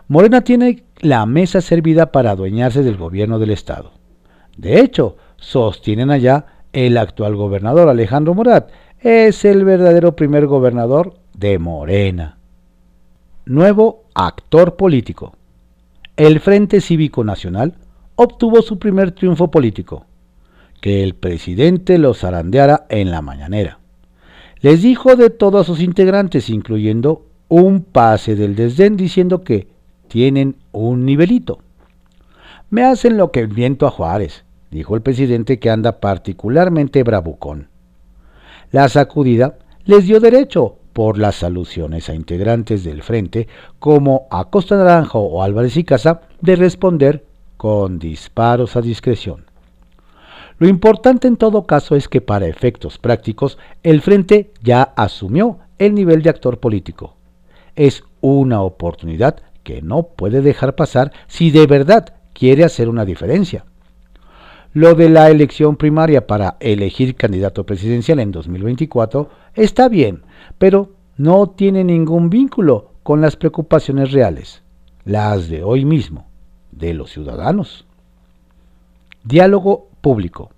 Morena 0.07 0.41
tiene 0.41 0.83
la 0.99 1.25
mesa 1.25 1.61
servida 1.61 2.11
para 2.11 2.31
adueñarse 2.31 2.83
del 2.83 2.97
gobierno 2.97 3.39
del 3.39 3.51
Estado. 3.51 3.91
De 4.57 4.79
hecho, 4.79 5.17
sostienen 5.37 6.11
allá 6.11 6.45
el 6.73 6.97
actual 6.97 7.35
gobernador 7.35 7.89
Alejandro 7.89 8.33
Murat 8.33 8.69
es 8.99 9.45
el 9.45 9.65
verdadero 9.65 10.15
primer 10.15 10.45
gobernador 10.45 11.15
de 11.33 11.57
Morena. 11.57 12.37
Nuevo 13.45 14.03
actor 14.13 14.75
político. 14.75 15.35
El 16.15 16.39
Frente 16.39 16.81
Cívico 16.81 17.23
Nacional 17.23 17.73
obtuvo 18.15 18.61
su 18.61 18.77
primer 18.77 19.11
triunfo 19.11 19.49
político, 19.49 20.05
que 20.79 21.03
el 21.03 21.15
presidente 21.15 21.97
lo 21.97 22.13
zarandeara 22.13 22.85
en 22.89 23.09
la 23.09 23.21
mañanera. 23.21 23.80
Les 24.61 24.81
dijo 24.81 25.15
de 25.15 25.29
todos 25.29 25.65
sus 25.65 25.81
integrantes, 25.81 26.49
incluyendo 26.49 27.25
un 27.47 27.83
pase 27.83 28.35
del 28.35 28.55
desdén 28.55 28.95
diciendo 28.95 29.43
que 29.43 29.67
tienen 30.07 30.55
un 30.71 31.05
nivelito. 31.05 31.59
Me 32.69 32.83
hacen 32.83 33.17
lo 33.17 33.31
que 33.31 33.39
el 33.39 33.47
viento 33.47 33.87
a 33.87 33.91
Juárez, 33.91 34.45
dijo 34.69 34.95
el 34.95 35.01
presidente 35.01 35.59
que 35.59 35.69
anda 35.69 35.99
particularmente 35.99 37.03
bravucón. 37.03 37.69
La 38.71 38.87
sacudida 38.87 39.57
les 39.85 40.05
dio 40.05 40.19
derecho, 40.19 40.77
por 40.93 41.17
las 41.17 41.43
alusiones 41.43 42.09
a 42.09 42.13
integrantes 42.13 42.83
del 42.83 43.01
frente, 43.01 43.47
como 43.79 44.27
a 44.29 44.45
Costa 44.45 44.77
Naranjo 44.77 45.19
o 45.19 45.41
Álvarez 45.41 45.77
y 45.77 45.83
Casa, 45.83 46.21
de 46.41 46.55
responder 46.55 47.25
con 47.57 47.99
disparos 47.99 48.75
a 48.75 48.81
discreción. 48.81 49.50
Lo 50.61 50.67
importante 50.67 51.27
en 51.27 51.37
todo 51.37 51.63
caso 51.63 51.95
es 51.95 52.07
que 52.07 52.21
para 52.21 52.45
efectos 52.45 52.99
prácticos 52.99 53.57
el 53.81 53.99
frente 53.99 54.51
ya 54.61 54.83
asumió 54.95 55.57
el 55.79 55.95
nivel 55.95 56.21
de 56.21 56.29
actor 56.29 56.59
político. 56.59 57.15
Es 57.75 58.03
una 58.21 58.61
oportunidad 58.61 59.37
que 59.63 59.81
no 59.81 60.03
puede 60.03 60.43
dejar 60.43 60.75
pasar 60.75 61.13
si 61.25 61.49
de 61.49 61.65
verdad 61.65 62.13
quiere 62.33 62.63
hacer 62.63 62.89
una 62.89 63.05
diferencia. 63.05 63.65
Lo 64.71 64.93
de 64.93 65.09
la 65.09 65.31
elección 65.31 65.77
primaria 65.77 66.27
para 66.27 66.57
elegir 66.59 67.15
candidato 67.15 67.65
presidencial 67.65 68.19
en 68.19 68.31
2024 68.31 69.31
está 69.55 69.89
bien, 69.89 70.21
pero 70.59 70.91
no 71.17 71.47
tiene 71.49 71.83
ningún 71.83 72.29
vínculo 72.29 72.91
con 73.01 73.19
las 73.19 73.35
preocupaciones 73.35 74.11
reales, 74.11 74.61
las 75.05 75.49
de 75.49 75.63
hoy 75.63 75.85
mismo, 75.85 76.27
de 76.71 76.93
los 76.93 77.09
ciudadanos. 77.09 77.87
Diálogo 79.23 79.90
público. 80.01 80.51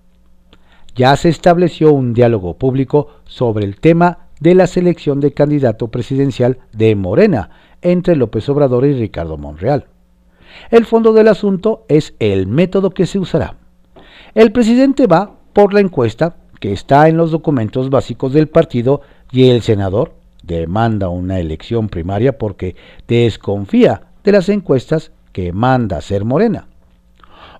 Ya 0.96 1.14
se 1.16 1.28
estableció 1.28 1.92
un 1.92 2.14
diálogo 2.14 2.56
público 2.56 3.08
sobre 3.24 3.64
el 3.64 3.80
tema 3.80 4.28
de 4.40 4.54
la 4.54 4.66
selección 4.66 5.20
de 5.20 5.32
candidato 5.32 5.88
presidencial 5.88 6.58
de 6.72 6.94
Morena 6.94 7.50
entre 7.82 8.16
López 8.16 8.48
Obrador 8.48 8.84
y 8.86 8.94
Ricardo 8.94 9.36
Monreal. 9.36 9.86
El 10.70 10.86
fondo 10.86 11.12
del 11.12 11.28
asunto 11.28 11.84
es 11.88 12.14
el 12.18 12.46
método 12.46 12.90
que 12.90 13.06
se 13.06 13.18
usará. 13.18 13.56
El 14.34 14.52
presidente 14.52 15.06
va 15.06 15.36
por 15.52 15.74
la 15.74 15.80
encuesta 15.80 16.36
que 16.60 16.72
está 16.72 17.08
en 17.08 17.16
los 17.16 17.30
documentos 17.30 17.90
básicos 17.90 18.32
del 18.32 18.48
partido 18.48 19.02
y 19.30 19.50
el 19.50 19.62
senador 19.62 20.14
demanda 20.42 21.08
una 21.08 21.38
elección 21.38 21.88
primaria 21.88 22.38
porque 22.38 22.76
desconfía 23.08 24.02
de 24.22 24.32
las 24.32 24.48
encuestas 24.48 25.12
que 25.32 25.52
manda 25.52 25.98
hacer 25.98 26.24
Morena. 26.24 26.68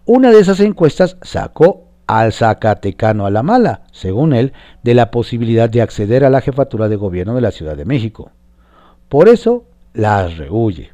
Una 0.07 0.31
de 0.31 0.39
esas 0.39 0.61
encuestas 0.61 1.17
sacó 1.23 1.89
al 2.07 2.35
Zacatecano 2.35 3.25
a 3.25 3.31
la 3.31 3.43
mala, 3.43 3.85
según 3.91 4.35
él, 4.35 4.53
de 4.83 4.93
la 4.93 5.11
posibilidad 5.11 5.71
de 5.71 5.81
acceder 5.81 6.27
a 6.27 6.31
la 6.31 6.43
jefatura 6.43 6.91
de 6.91 6.97
gobierno 6.97 7.35
de 7.35 7.41
la 7.41 7.53
Ciudad 7.53 7.75
de 7.75 7.87
México. 7.87 8.31
Por 9.09 9.31
eso 9.31 9.65
las 9.95 10.37
rehuye. 10.37 10.91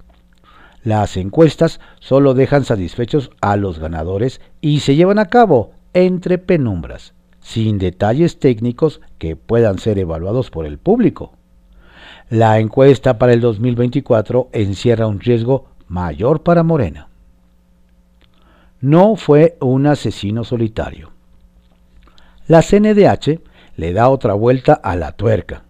Las 0.84 1.16
encuestas 1.16 1.80
solo 1.98 2.34
dejan 2.34 2.64
satisfechos 2.64 3.32
a 3.40 3.56
los 3.56 3.80
ganadores 3.80 4.40
y 4.60 4.78
se 4.78 4.94
llevan 4.94 5.18
a 5.18 5.26
cabo 5.26 5.72
entre 5.92 6.38
penumbras, 6.38 7.12
sin 7.40 7.78
detalles 7.78 8.38
técnicos 8.38 9.00
que 9.18 9.34
puedan 9.34 9.80
ser 9.80 9.98
evaluados 9.98 10.50
por 10.50 10.66
el 10.66 10.78
público. 10.78 11.32
La 12.28 12.60
encuesta 12.60 13.18
para 13.18 13.32
el 13.32 13.40
2024 13.40 14.50
encierra 14.52 15.08
un 15.08 15.18
riesgo 15.18 15.66
mayor 15.88 16.44
para 16.44 16.62
Morena. 16.62 17.09
No 18.80 19.16
fue 19.16 19.56
un 19.60 19.86
asesino 19.86 20.44
solitario. 20.44 21.10
La 22.46 22.62
CNDH 22.62 23.40
le 23.76 23.92
da 23.92 24.08
otra 24.08 24.34
vuelta 24.34 24.74
a 24.74 24.96
la 24.96 25.12
tuerca 25.12 25.64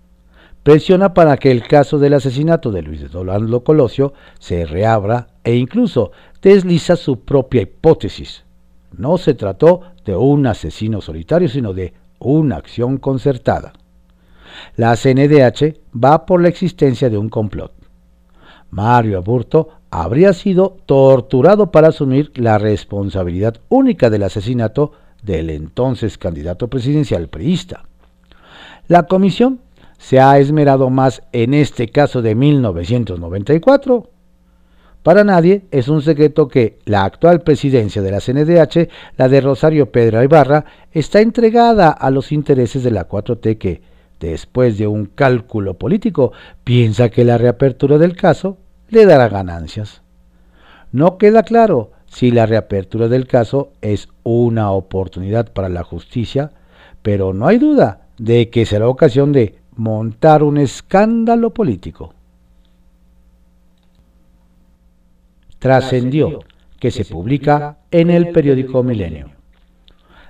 presiona 0.63 1.15
para 1.15 1.37
que 1.37 1.51
el 1.51 1.67
caso 1.67 1.99
del 1.99 2.15
asesinato 2.15 2.71
de 2.71 2.83
Luis 2.83 3.01
de 3.01 3.09
Dolando 3.09 3.65
Colosio 3.65 4.13
se 4.39 4.67
reabra 4.67 5.29
e 5.43 5.57
incluso 5.57 6.13
desliza 6.43 6.97
su 6.97 7.21
propia 7.21 7.63
hipótesis. 7.63 8.45
No 8.97 9.19
se 9.19 9.35
trató 9.35 9.83
de 10.05 10.17
un 10.17 10.47
asesino 10.47 11.01
solitario, 11.01 11.49
sino 11.49 11.73
de 11.73 11.95
una 12.19 12.57
acción 12.57 12.99
concertada. 12.99 13.73
La 14.77 14.97
CNDH 14.97 15.81
va 15.93 16.27
por 16.27 16.43
la 16.43 16.49
existencia 16.49 17.09
de 17.09 17.17
un 17.17 17.29
complot. 17.29 17.73
Mario 18.71 19.19
Aburto 19.19 19.69
habría 19.91 20.33
sido 20.33 20.77
torturado 20.87 21.71
para 21.71 21.89
asumir 21.89 22.33
la 22.37 22.59
responsabilidad 22.59 23.57
única 23.69 24.11
del 24.11 24.23
asesinato 24.23 24.93
del 25.23 25.51
entonces 25.51 26.17
candidato 26.17 26.69
presidencial 26.69 27.29
priista. 27.29 27.85
La 28.89 29.05
comisión 29.05 29.61
se 29.99 30.19
ha 30.19 30.39
esmerado 30.39 30.91
más 30.91 31.23
en 31.33 31.55
este 31.55 31.89
caso 31.89 32.23
de 32.23 32.35
1994? 32.35 34.09
Para 35.03 35.25
nadie 35.25 35.63
es 35.71 35.89
un 35.89 36.03
secreto 36.03 36.49
que 36.49 36.79
la 36.85 37.05
actual 37.05 37.43
presidencia 37.43 38.03
de 38.03 38.11
la 38.11 38.21
CNDH, 38.21 38.89
la 39.17 39.29
de 39.29 39.41
Rosario 39.41 39.91
Pedro 39.91 40.23
Ibarra, 40.23 40.65
está 40.93 41.21
entregada 41.21 41.91
a 41.91 42.11
los 42.11 42.33
intereses 42.33 42.83
de 42.83 42.91
la 42.91 43.09
4T 43.09 43.59
que, 43.59 43.83
después 44.21 44.77
de 44.77 44.87
un 44.87 45.07
cálculo 45.07 45.75
político, 45.75 46.33
piensa 46.65 47.09
que 47.09 47.25
la 47.25 47.39
reapertura 47.39 47.97
del 47.97 48.15
caso 48.15 48.59
le 48.91 49.07
dará 49.07 49.29
ganancias. 49.29 50.03
No 50.93 51.19
queda 51.19 51.43
claro 51.43 51.93
si 52.07 52.31
la 52.31 52.47
reapertura 52.47 53.09
del 53.09 53.27
caso 53.27 53.73
es 53.81 54.09
una 54.25 54.73
oportunidad 54.73 55.53
para 55.53 55.69
la 55.69 55.85
justicia, 55.85 56.53
pero 57.03 57.33
no 57.33 57.47
hay 57.47 57.59
duda 57.59 58.09
de 58.19 58.51
que 58.51 58.67
será 58.67 58.89
ocasión 58.89 59.33
de 59.33 59.61
montar 59.77 60.43
un 60.43 60.59
escándalo 60.59 61.55
político. 61.55 62.13
Trascendió 65.59 66.41
que 66.79 66.91
se 66.91 67.05
publica 67.05 67.79
en 67.91 68.11
el 68.11 68.31
periódico 68.31 68.83
Milenio. 68.83 69.31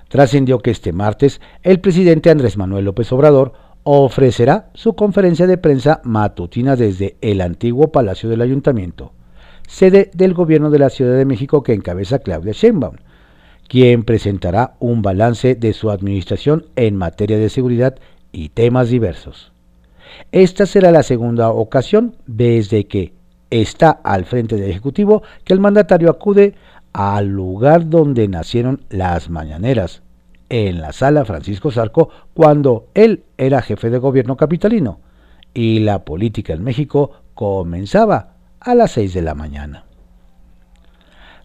Trascendió 0.09 0.59
que 0.59 0.71
este 0.71 0.91
martes 0.91 1.41
el 1.63 1.79
presidente 1.79 2.29
Andrés 2.29 2.57
Manuel 2.57 2.85
López 2.85 3.11
Obrador 3.13 3.53
ofrecerá 3.83 4.69
su 4.73 4.93
conferencia 4.95 5.47
de 5.47 5.57
prensa 5.57 6.01
matutina 6.03 6.75
desde 6.75 7.15
el 7.21 7.41
antiguo 7.41 7.91
Palacio 7.91 8.29
del 8.29 8.41
Ayuntamiento, 8.41 9.13
sede 9.67 10.11
del 10.13 10.33
gobierno 10.33 10.69
de 10.69 10.79
la 10.79 10.89
Ciudad 10.89 11.17
de 11.17 11.25
México 11.25 11.63
que 11.63 11.73
encabeza 11.73 12.19
Claudia 12.19 12.53
Sheinbaum, 12.53 12.97
quien 13.67 14.03
presentará 14.03 14.73
un 14.79 15.01
balance 15.01 15.55
de 15.55 15.73
su 15.73 15.89
administración 15.89 16.65
en 16.75 16.95
materia 16.95 17.37
de 17.37 17.49
seguridad 17.49 17.95
y 18.31 18.49
temas 18.49 18.89
diversos. 18.89 19.51
Esta 20.31 20.65
será 20.65 20.91
la 20.91 21.03
segunda 21.03 21.49
ocasión 21.49 22.15
desde 22.27 22.85
que 22.85 23.13
está 23.49 23.89
al 23.91 24.25
frente 24.25 24.55
del 24.57 24.69
Ejecutivo 24.69 25.23
que 25.43 25.53
el 25.53 25.59
mandatario 25.59 26.09
acude 26.09 26.55
al 26.93 27.27
lugar 27.27 27.89
donde 27.89 28.27
nacieron 28.27 28.81
las 28.89 29.29
mañaneras, 29.29 30.01
en 30.53 30.81
la 30.81 30.91
sala 30.91 31.23
Francisco 31.23 31.71
Zarco, 31.71 32.09
cuando 32.33 32.87
él 32.93 33.23
era 33.37 33.61
jefe 33.61 33.89
de 33.89 33.99
gobierno 33.99 34.35
capitalino 34.35 34.99
y 35.53 35.79
la 35.79 36.03
política 36.03 36.51
en 36.51 36.61
México 36.61 37.11
comenzaba 37.33 38.33
a 38.59 38.75
las 38.75 38.91
6 38.91 39.13
de 39.13 39.21
la 39.21 39.33
mañana. 39.33 39.85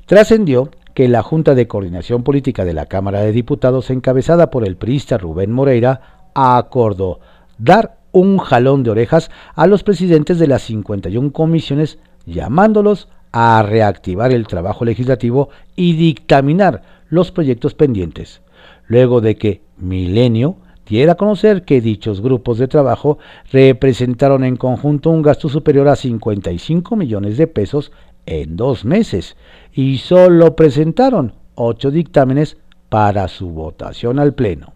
Trascendió 0.07 0.73
que 0.93 1.07
la 1.07 1.23
Junta 1.23 1.55
de 1.55 1.69
Coordinación 1.69 2.25
Política 2.25 2.65
de 2.65 2.75
la 2.75 2.87
Cámara 2.87 3.21
de 3.21 3.31
Diputados, 3.31 3.91
encabezada 3.91 4.51
por 4.51 4.67
el 4.67 4.77
priista 4.77 5.19
Rubén 5.19 5.53
Moreira, 5.53 6.31
acordó 6.35 7.21
dar 7.59 7.99
un 8.11 8.39
jalón 8.39 8.83
de 8.83 8.91
orejas 8.91 9.31
a 9.55 9.69
los 9.69 9.85
presidentes 9.85 10.41
de 10.41 10.49
las 10.49 10.63
51 10.63 11.33
comisiones 11.33 12.01
llamándolos 12.25 13.09
a 13.31 13.63
reactivar 13.63 14.33
el 14.33 14.49
trabajo 14.49 14.85
legislativo 14.85 15.51
y 15.77 15.93
dictaminar 15.95 16.83
los 17.09 17.31
proyectos 17.31 17.75
pendientes, 17.75 18.41
luego 18.87 19.21
de 19.21 19.37
que 19.37 19.63
Milenio 19.79 20.57
diera 20.87 21.13
a 21.13 21.17
conocer 21.17 21.65
que 21.65 21.81
dichos 21.81 22.21
grupos 22.21 22.59
de 22.59 22.69
trabajo 22.69 23.19
representaron 23.51 24.45
en 24.45 24.57
conjunto 24.57 25.11
un 25.11 25.23
gasto 25.23 25.49
superior 25.49 25.89
a 25.89 25.97
55 25.97 26.97
millones 26.97 27.37
de 27.37 27.47
pesos 27.47 27.93
en 28.27 28.57
dos 28.57 28.85
meses 28.85 29.37
y 29.73 29.99
solo 29.99 30.57
presentaron 30.57 31.35
ocho 31.55 31.91
dictámenes 31.91 32.57
para 32.89 33.29
su 33.29 33.51
votación 33.51 34.19
al 34.19 34.35
Pleno. 34.35 34.75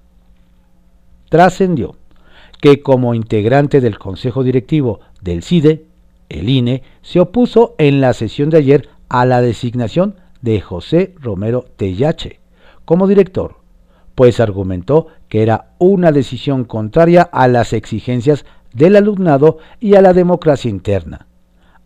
Trascendió 1.28 1.96
que 2.60 2.82
como 2.82 3.14
integrante 3.14 3.80
del 3.80 3.98
Consejo 3.98 4.42
Directivo 4.42 5.00
del 5.20 5.42
CIDE, 5.42 5.86
el 6.28 6.48
INE 6.48 6.82
se 7.02 7.20
opuso 7.20 7.74
en 7.78 8.00
la 8.00 8.12
sesión 8.12 8.50
de 8.50 8.58
ayer 8.58 8.88
a 9.08 9.24
la 9.24 9.40
designación 9.40 10.16
de 10.42 10.60
José 10.60 11.14
Romero 11.20 11.66
Tellache 11.76 12.40
como 12.84 13.06
director, 13.06 13.59
pues 14.14 14.40
argumentó 14.40 15.06
que 15.28 15.42
era 15.42 15.72
una 15.78 16.12
decisión 16.12 16.64
contraria 16.64 17.22
a 17.22 17.48
las 17.48 17.72
exigencias 17.72 18.44
del 18.72 18.96
alumnado 18.96 19.58
y 19.78 19.94
a 19.94 20.02
la 20.02 20.12
democracia 20.12 20.70
interna, 20.70 21.26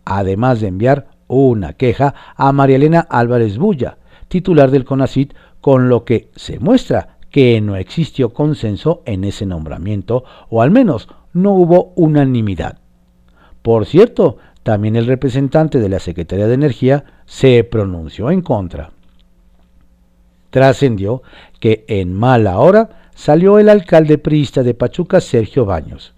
además 0.03 0.61
de 0.61 0.67
enviar 0.67 1.07
una 1.27 1.73
queja 1.73 2.13
a 2.35 2.51
María 2.51 2.75
Elena 2.75 3.07
Álvarez 3.09 3.57
Bulla, 3.57 3.97
titular 4.27 4.71
del 4.71 4.85
CONACIT, 4.85 5.33
con 5.61 5.89
lo 5.89 6.03
que 6.03 6.29
se 6.35 6.59
muestra 6.59 7.17
que 7.31 7.59
no 7.61 7.75
existió 7.75 8.29
consenso 8.33 9.01
en 9.05 9.23
ese 9.23 9.45
nombramiento, 9.45 10.23
o 10.49 10.61
al 10.61 10.71
menos 10.71 11.09
no 11.33 11.53
hubo 11.53 11.91
unanimidad. 11.95 12.79
Por 13.61 13.85
cierto, 13.85 14.37
también 14.63 14.95
el 14.95 15.05
representante 15.05 15.79
de 15.79 15.89
la 15.89 15.99
Secretaría 15.99 16.47
de 16.47 16.53
Energía 16.53 17.05
se 17.25 17.63
pronunció 17.63 18.31
en 18.31 18.41
contra. 18.41 18.91
Trascendió 20.55 21.21
que 21.59 21.83
en 21.89 22.13
mala 22.13 22.59
hora 22.59 23.09
salió 23.13 23.59
el 23.59 23.67
alcalde 23.67 24.17
priista 24.17 24.63
de 24.63 24.73
Pachuca, 24.73 25.19
Sergio 25.19 25.65
Baños, 25.65 26.15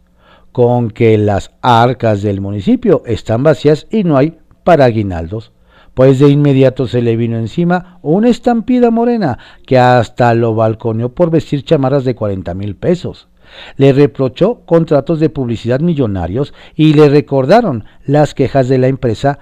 con 0.51 0.91
que 0.91 1.17
las 1.17 1.53
arcas 1.63 2.21
del 2.21 2.39
municipio 2.39 3.01
están 3.07 3.41
vacías 3.41 3.87
y 3.89 4.03
no 4.03 4.15
hay 4.15 4.37
para 4.63 4.85
aguinaldos, 4.85 5.53
pues 5.95 6.19
de 6.19 6.29
inmediato 6.29 6.85
se 6.85 7.01
le 7.01 7.15
vino 7.15 7.39
encima 7.39 7.97
una 8.03 8.29
estampida 8.29 8.91
morena 8.91 9.39
que 9.65 9.79
hasta 9.79 10.35
lo 10.35 10.53
balconeó 10.53 11.15
por 11.15 11.31
vestir 11.31 11.63
chamarras 11.63 12.05
de 12.05 12.13
40 12.13 12.53
mil 12.53 12.75
pesos. 12.75 13.29
Le 13.75 13.91
reprochó 13.91 14.59
contratos 14.67 15.19
de 15.19 15.31
publicidad 15.31 15.79
millonarios 15.79 16.53
y 16.75 16.93
le 16.93 17.09
recordaron 17.09 17.85
las 18.05 18.35
quejas 18.35 18.69
de 18.69 18.77
la 18.77 18.87
empresa 18.87 19.39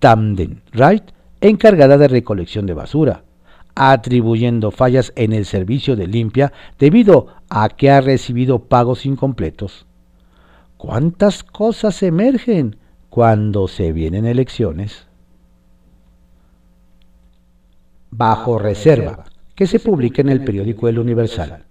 Tamden 0.00 0.62
Right, 0.72 1.04
encargada 1.40 1.98
de 1.98 2.08
recolección 2.08 2.66
de 2.66 2.74
basura, 2.74 3.22
atribuyendo 3.74 4.70
fallas 4.70 5.12
en 5.16 5.32
el 5.32 5.44
servicio 5.44 5.96
de 5.96 6.06
limpia 6.06 6.52
debido 6.78 7.28
a 7.48 7.68
que 7.68 7.90
ha 7.90 8.00
recibido 8.00 8.60
pagos 8.60 9.06
incompletos. 9.06 9.86
¿Cuántas 10.76 11.42
cosas 11.42 12.02
emergen? 12.02 12.76
cuando 13.14 13.68
se 13.68 13.92
vienen 13.92 14.26
elecciones. 14.26 15.06
Bajo 18.10 18.58
reserva, 18.58 19.26
que 19.54 19.68
se 19.68 19.78
publica 19.78 20.20
en 20.20 20.30
el 20.30 20.42
periódico 20.42 20.88
El 20.88 20.98
Universal. 20.98 21.64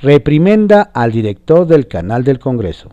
Reprimenda 0.00 0.80
al 0.80 1.12
director 1.12 1.66
del 1.66 1.86
canal 1.88 2.24
del 2.24 2.38
Congreso. 2.38 2.88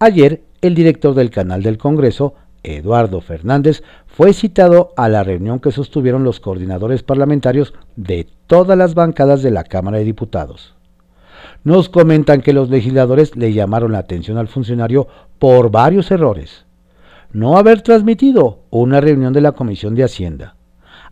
Ayer, 0.00 0.42
el 0.60 0.74
director 0.74 1.14
del 1.14 1.30
canal 1.30 1.62
del 1.62 1.78
Congreso, 1.78 2.34
Eduardo 2.62 3.20
Fernández, 3.20 3.82
fue 4.06 4.32
citado 4.32 4.92
a 4.96 5.08
la 5.08 5.22
reunión 5.22 5.60
que 5.60 5.70
sostuvieron 5.70 6.24
los 6.24 6.40
coordinadores 6.40 7.02
parlamentarios 7.02 7.74
de 7.96 8.26
todas 8.46 8.76
las 8.76 8.94
bancadas 8.94 9.42
de 9.42 9.50
la 9.50 9.64
Cámara 9.64 9.98
de 9.98 10.04
Diputados. 10.04 10.74
Nos 11.64 11.88
comentan 11.88 12.40
que 12.40 12.52
los 12.52 12.70
legisladores 12.70 13.36
le 13.36 13.52
llamaron 13.52 13.92
la 13.92 13.98
atención 13.98 14.38
al 14.38 14.48
funcionario 14.48 15.08
por 15.38 15.70
varios 15.70 16.10
errores. 16.10 16.64
No 17.32 17.58
haber 17.58 17.82
transmitido 17.82 18.60
una 18.70 19.00
reunión 19.00 19.32
de 19.32 19.40
la 19.40 19.52
Comisión 19.52 19.94
de 19.94 20.04
Hacienda. 20.04 20.56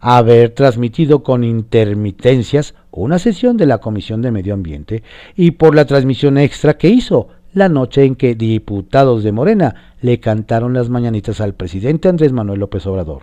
Haber 0.01 0.51
transmitido 0.51 1.23
con 1.23 1.45
intermitencias 1.45 2.75
una 2.91 3.19
sesión 3.19 3.57
de 3.57 3.67
la 3.67 3.79
Comisión 3.79 4.23
de 4.23 4.31
Medio 4.31 4.55
Ambiente 4.55 5.03
y 5.35 5.53
por 5.53 5.75
la 5.75 5.85
transmisión 5.85 6.39
extra 6.39 6.77
que 6.77 6.89
hizo 6.89 7.29
la 7.57 7.69
noche 7.69 8.05
en 8.05 8.15
que 8.15 8.37
diputados 8.37 9.25
de 9.25 9.33
Morena 9.33 9.95
le 10.01 10.21
cantaron 10.21 10.75
las 10.75 10.89
mañanitas 10.89 11.41
al 11.41 11.55
presidente 11.55 12.09
Andrés 12.09 12.33
Manuel 12.33 12.61
López 12.61 12.87
Obrador. 12.87 13.23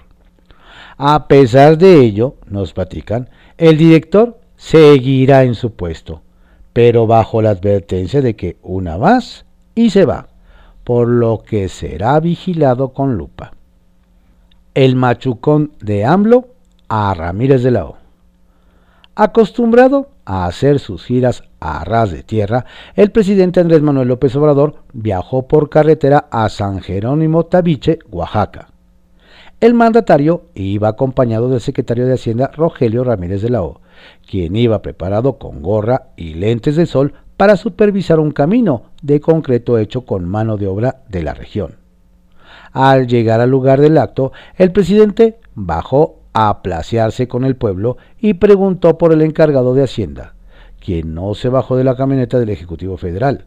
A 0.98 1.28
pesar 1.28 1.78
de 1.78 2.02
ello, 2.02 2.36
nos 2.50 2.74
platican, 2.74 3.30
el 3.58 3.78
director 3.78 4.40
seguirá 4.58 5.44
en 5.44 5.56
su 5.56 5.72
puesto 5.72 6.22
pero 6.74 7.06
bajo 7.06 7.42
la 7.42 7.52
advertencia 7.52 8.22
de 8.22 8.36
que 8.36 8.58
una 8.64 8.98
más 8.98 9.46
y 9.76 9.92
se 9.92 10.06
va, 10.06 10.28
por 10.84 11.08
lo 11.08 11.44
que 11.44 11.70
será 11.70 12.20
vigilado 12.20 12.90
con 12.90 13.16
lupa. 13.16 13.54
El 14.74 14.96
machucón 14.96 15.72
de 15.80 16.04
AMLO 16.04 16.48
a 16.90 17.14
Ramírez 17.14 17.62
de 17.62 17.72
la 17.72 17.86
O. 17.86 17.98
Acostumbrado 19.16 20.10
a 20.26 20.46
hacer 20.46 20.80
sus 20.80 21.04
giras 21.04 21.44
a 21.60 21.84
ras 21.84 22.12
de 22.12 22.24
tierra, 22.24 22.66
el 22.96 23.12
presidente 23.12 23.60
Andrés 23.60 23.82
Manuel 23.82 24.08
López 24.08 24.36
Obrador 24.36 24.84
viajó 24.94 25.48
por 25.48 25.70
carretera 25.70 26.28
a 26.32 26.50
San 26.50 26.82
Jerónimo 26.82 27.46
Tabiche, 27.46 28.00
Oaxaca. 28.10 28.70
El 29.60 29.74
mandatario 29.74 30.48
iba 30.56 30.90
acompañado 30.90 31.48
del 31.50 31.62
secretario 31.62 32.06
de 32.06 32.14
Hacienda 32.14 32.52
Rogelio 32.54 33.04
Ramírez 33.04 33.42
de 33.42 33.50
la 33.50 33.64
O, 33.64 33.80
quien 34.30 34.56
iba 34.56 34.82
preparado 34.82 35.38
con 35.38 35.62
gorra 35.62 36.08
y 36.18 36.34
lentes 36.34 36.76
de 36.76 36.86
sol 36.86 37.14
para 37.38 37.56
supervisar 37.56 38.20
un 38.20 38.32
camino 38.32 38.84
de 39.02 39.22
concreto 39.22 39.78
hecho 39.78 40.06
con 40.06 40.28
mano 40.28 40.58
de 40.58 40.68
obra 40.68 41.04
de 41.08 41.24
la 41.24 41.34
región. 41.34 41.76
Al 42.74 43.08
llegar 43.08 43.40
al 43.40 43.52
lugar 43.52 43.80
del 43.80 43.98
acto, 43.98 44.32
el 44.58 44.72
presidente 44.72 45.40
bajó 45.56 46.23
a 46.34 46.62
con 47.28 47.46
el 47.46 47.56
pueblo 47.56 47.98
y 48.20 48.36
preguntó 48.36 48.98
por 48.98 49.14
el 49.14 49.22
encargado 49.22 49.74
de 49.74 49.84
Hacienda, 49.84 50.34
quien 50.84 51.14
no 51.14 51.36
se 51.36 51.50
bajó 51.50 51.78
de 51.78 51.84
la 51.84 51.96
camioneta 51.96 52.40
del 52.40 52.50
Ejecutivo 52.50 52.98
Federal. 52.98 53.46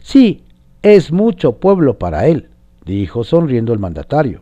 Sí, 0.00 0.44
es 0.82 1.12
mucho 1.12 1.56
pueblo 1.56 1.98
para 1.98 2.26
él, 2.26 2.48
dijo 2.84 3.24
sonriendo 3.24 3.72
el 3.72 3.78
mandatario. 3.78 4.40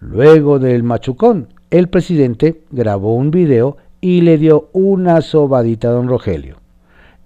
Luego 0.00 0.58
del 0.58 0.84
machucón, 0.84 1.48
el 1.70 1.88
presidente 1.88 2.62
grabó 2.70 3.14
un 3.14 3.30
video 3.30 3.76
y 4.00 4.20
le 4.20 4.38
dio 4.38 4.68
una 4.72 5.20
sobadita 5.20 5.88
a 5.88 5.92
don 5.92 6.08
Rogelio. 6.08 6.58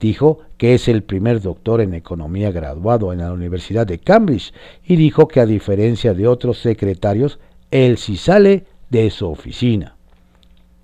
Dijo 0.01 0.41
que 0.57 0.75
es 0.75 0.89
el 0.89 1.03
primer 1.03 1.41
doctor 1.41 1.81
en 1.81 1.95
economía 1.95 2.51
graduado 2.51 3.13
en 3.13 3.21
la 3.21 3.33
Universidad 3.33 3.87
de 3.87 3.99
Cambridge 3.99 4.53
y 4.85 4.97
dijo 4.97 5.29
que 5.29 5.41
a 5.41 5.47
diferencia 5.47 6.15
de 6.15 6.27
otros 6.27 6.59
secretarios, 6.59 7.39
él 7.71 7.99
sí 7.99 8.17
sale 8.17 8.65
de 8.93 9.11
su 9.11 9.27
oficina. 9.27 9.97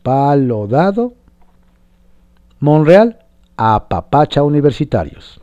Palo 0.02 0.66
dado. 0.66 1.12
Monreal 2.58 3.18
a 3.58 3.88
papacha 3.88 4.42
universitarios. 4.42 5.40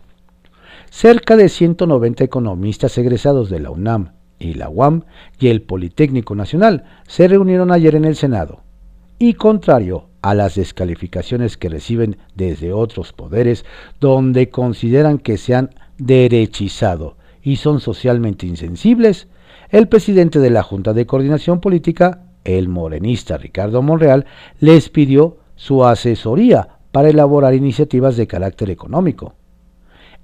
Cerca 0.89 1.37
de 1.37 1.47
190 1.47 2.23
economistas 2.23 2.97
egresados 2.97 3.51
de 3.51 3.59
la 3.59 3.69
UNAM 3.69 4.13
y 4.39 4.55
la 4.55 4.69
UAM 4.69 5.03
y 5.39 5.49
el 5.49 5.61
Politécnico 5.61 6.33
Nacional 6.33 6.85
se 7.07 7.27
reunieron 7.27 7.71
ayer 7.71 7.93
en 7.93 8.03
el 8.03 8.15
Senado. 8.15 8.61
Y 9.19 9.35
contrario 9.35 10.09
a 10.23 10.33
las 10.33 10.55
descalificaciones 10.55 11.57
que 11.57 11.69
reciben 11.69 12.17
desde 12.33 12.73
otros 12.73 13.13
poderes 13.13 13.63
donde 13.99 14.49
consideran 14.49 15.19
que 15.19 15.37
se 15.37 15.53
han 15.53 15.69
derechizado 15.99 17.15
y 17.43 17.57
son 17.57 17.79
socialmente 17.79 18.47
insensibles, 18.47 19.27
el 19.69 19.87
presidente 19.87 20.39
de 20.39 20.49
la 20.49 20.63
Junta 20.63 20.93
de 20.93 21.05
Coordinación 21.05 21.61
Política, 21.61 22.24
el 22.45 22.69
morenista 22.69 23.37
Ricardo 23.37 23.81
Monreal, 23.81 24.25
les 24.59 24.89
pidió 24.89 25.37
su 25.55 25.83
asesoría 25.83 26.69
para 26.91 27.09
elaborar 27.09 27.53
iniciativas 27.53 28.15
de 28.15 28.27
carácter 28.27 28.69
económico. 28.69 29.33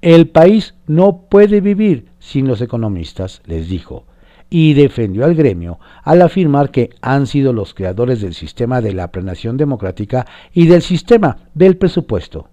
El 0.01 0.29
país 0.29 0.75
no 0.87 1.23
puede 1.29 1.59
vivir 1.59 2.07
sin 2.19 2.47
los 2.47 2.61
economistas, 2.61 3.41
les 3.45 3.67
dijo, 3.67 4.05
y 4.49 4.73
defendió 4.73 5.25
al 5.25 5.35
gremio 5.35 5.79
al 6.03 6.21
afirmar 6.21 6.71
que 6.71 6.91
han 7.01 7.25
sido 7.25 7.53
los 7.53 7.73
creadores 7.73 8.21
del 8.21 8.33
sistema 8.33 8.81
de 8.81 8.93
la 8.93 9.11
planeación 9.11 9.57
democrática 9.57 10.27
y 10.53 10.67
del 10.67 10.81
sistema 10.81 11.37
del 11.53 11.77
presupuesto, 11.77 12.49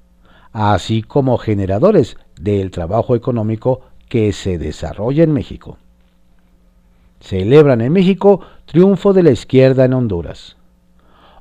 así 0.52 1.02
como 1.02 1.38
generadores 1.38 2.16
del 2.40 2.70
trabajo 2.70 3.16
económico 3.16 3.80
que 4.08 4.32
se 4.32 4.58
desarrolla 4.58 5.24
en 5.24 5.32
México. 5.32 5.78
Celebran 7.20 7.80
en 7.80 7.92
México 7.92 8.40
triunfo 8.64 9.12
de 9.12 9.22
la 9.22 9.30
izquierda 9.30 9.84
en 9.84 9.94
Honduras. 9.94 10.56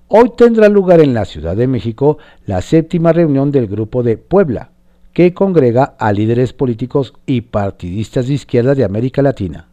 Hoy 0.07 0.31
tendrá 0.37 0.69
lugar 0.69 0.99
en 1.01 1.13
la 1.13 1.25
Ciudad 1.25 1.55
de 1.55 1.67
México 1.67 2.17
la 2.45 2.61
séptima 2.61 3.13
reunión 3.13 3.51
del 3.51 3.67
Grupo 3.67 4.03
de 4.03 4.17
Puebla, 4.17 4.71
que 5.13 5.33
congrega 5.33 5.95
a 5.99 6.11
líderes 6.13 6.53
políticos 6.53 7.13
y 7.25 7.41
partidistas 7.41 8.27
de 8.27 8.35
izquierda 8.35 8.75
de 8.75 8.83
América 8.83 9.21
Latina 9.21 9.67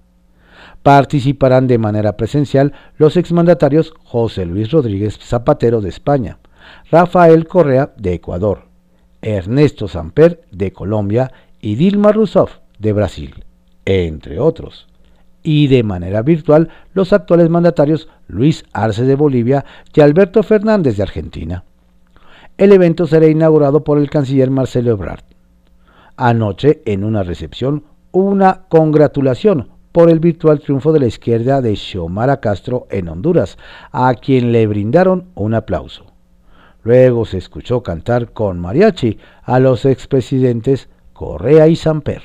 participarán 0.85 1.67
de 1.67 1.79
manera 1.79 2.17
presencial 2.17 2.75
los 2.99 3.17
exmandatarios 3.17 3.95
José 4.05 4.45
Luis 4.45 4.71
Rodríguez 4.71 5.19
Zapatero 5.19 5.81
de 5.81 5.89
España, 5.89 6.39
Rafael 6.91 7.49
Correa 7.49 7.95
de 7.97 8.13
Ecuador, 8.13 8.67
Ernesto 9.23 9.89
Samper 9.89 10.43
de 10.53 10.73
Colombia 10.73 11.33
y 11.61 11.77
Dilma 11.77 12.13
Rousseff 12.13 12.59
de 12.79 12.93
Brasil, 12.93 13.45
entre 13.87 14.39
otros. 14.39 14.87
Y 15.45 15.69
de 15.69 15.85
manera 15.85 16.23
virtual 16.23 16.71
los 16.95 17.13
actuales 17.13 17.49
mandatarios 17.49 18.09
Luis 18.27 18.65
Arce 18.73 19.05
de 19.05 19.15
Bolivia 19.15 19.65
y 19.95 20.01
Alberto 20.01 20.43
Fernández 20.43 20.97
de 20.97 21.05
Argentina. 21.05 21.63
El 22.57 22.73
evento 22.73 23.07
será 23.07 23.29
inaugurado 23.29 23.85
por 23.85 23.99
el 23.99 24.11
canciller 24.11 24.51
Marcelo 24.51 24.93
Ebrard. 24.93 25.23
Anoche, 26.17 26.83
en 26.87 27.05
una 27.05 27.23
recepción, 27.23 27.85
hubo 28.11 28.31
una 28.31 28.63
congratulación 28.69 29.69
por 29.93 30.11
el 30.11 30.19
virtual 30.19 30.61
triunfo 30.61 30.93
de 30.93 31.01
la 31.01 31.07
izquierda 31.07 31.61
de 31.61 31.77
Xiomara 31.77 32.41
Castro 32.41 32.87
en 32.91 33.09
Honduras, 33.09 33.59
a 33.93 34.13
quien 34.15 34.51
le 34.51 34.67
brindaron 34.67 35.27
un 35.35 35.55
aplauso. 35.55 36.07
Luego 36.83 37.25
se 37.25 37.39
escuchó 37.39 37.83
cantar 37.83 38.33
con 38.33 38.61
mariachi 38.61 39.19
a 39.43 39.59
los 39.59 39.85
expresidentes 39.85 40.89
Correa 41.13 41.69
y 41.69 41.77
Samper. 41.77 42.23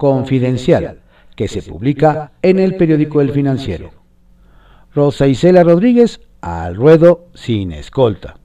Confidencial, 0.00 1.02
que 1.36 1.46
se 1.46 1.60
publica 1.60 2.32
en 2.40 2.58
el 2.58 2.76
periódico 2.76 3.20
El 3.20 3.32
Financiero. 3.32 3.90
Rosa 4.94 5.26
Isela 5.26 5.62
Rodríguez 5.62 6.22
al 6.40 6.74
ruedo 6.74 7.26
sin 7.34 7.70
escolta. 7.70 8.36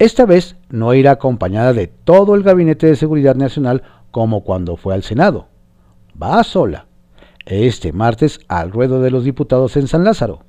Esta 0.00 0.26
vez 0.26 0.56
no 0.68 0.94
irá 0.94 1.12
acompañada 1.12 1.72
de 1.72 1.86
todo 1.86 2.34
el 2.34 2.42
Gabinete 2.42 2.88
de 2.88 2.96
Seguridad 2.96 3.36
Nacional 3.36 3.84
como 4.10 4.42
cuando 4.42 4.76
fue 4.76 4.94
al 4.94 5.04
Senado. 5.04 5.46
Va 6.20 6.42
sola. 6.42 6.86
Este 7.46 7.92
martes 7.92 8.40
al 8.48 8.72
ruedo 8.72 9.00
de 9.00 9.12
los 9.12 9.22
diputados 9.22 9.76
en 9.76 9.86
San 9.86 10.02
Lázaro. 10.02 10.42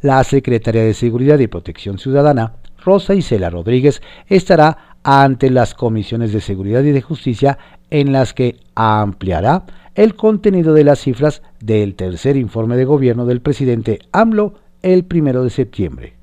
La 0.00 0.24
secretaria 0.24 0.82
de 0.82 0.94
Seguridad 0.94 1.38
y 1.40 1.46
Protección 1.46 1.98
Ciudadana, 1.98 2.54
Rosa 2.82 3.14
Isela 3.14 3.50
Rodríguez, 3.50 4.00
estará 4.28 4.96
ante 5.02 5.50
las 5.50 5.74
comisiones 5.74 6.32
de 6.32 6.40
Seguridad 6.40 6.82
y 6.82 6.90
de 6.90 7.00
Justicia 7.00 7.58
en 7.90 8.12
las 8.12 8.34
que 8.34 8.56
ampliará 8.74 9.64
el 9.94 10.14
contenido 10.14 10.74
de 10.74 10.84
las 10.84 11.00
cifras 11.00 11.42
del 11.60 11.94
tercer 11.94 12.36
informe 12.36 12.76
de 12.76 12.84
gobierno 12.84 13.26
del 13.26 13.40
presidente 13.40 14.00
AMLO 14.12 14.54
el 14.82 15.04
primero 15.04 15.42
de 15.42 15.50
septiembre. 15.50 16.14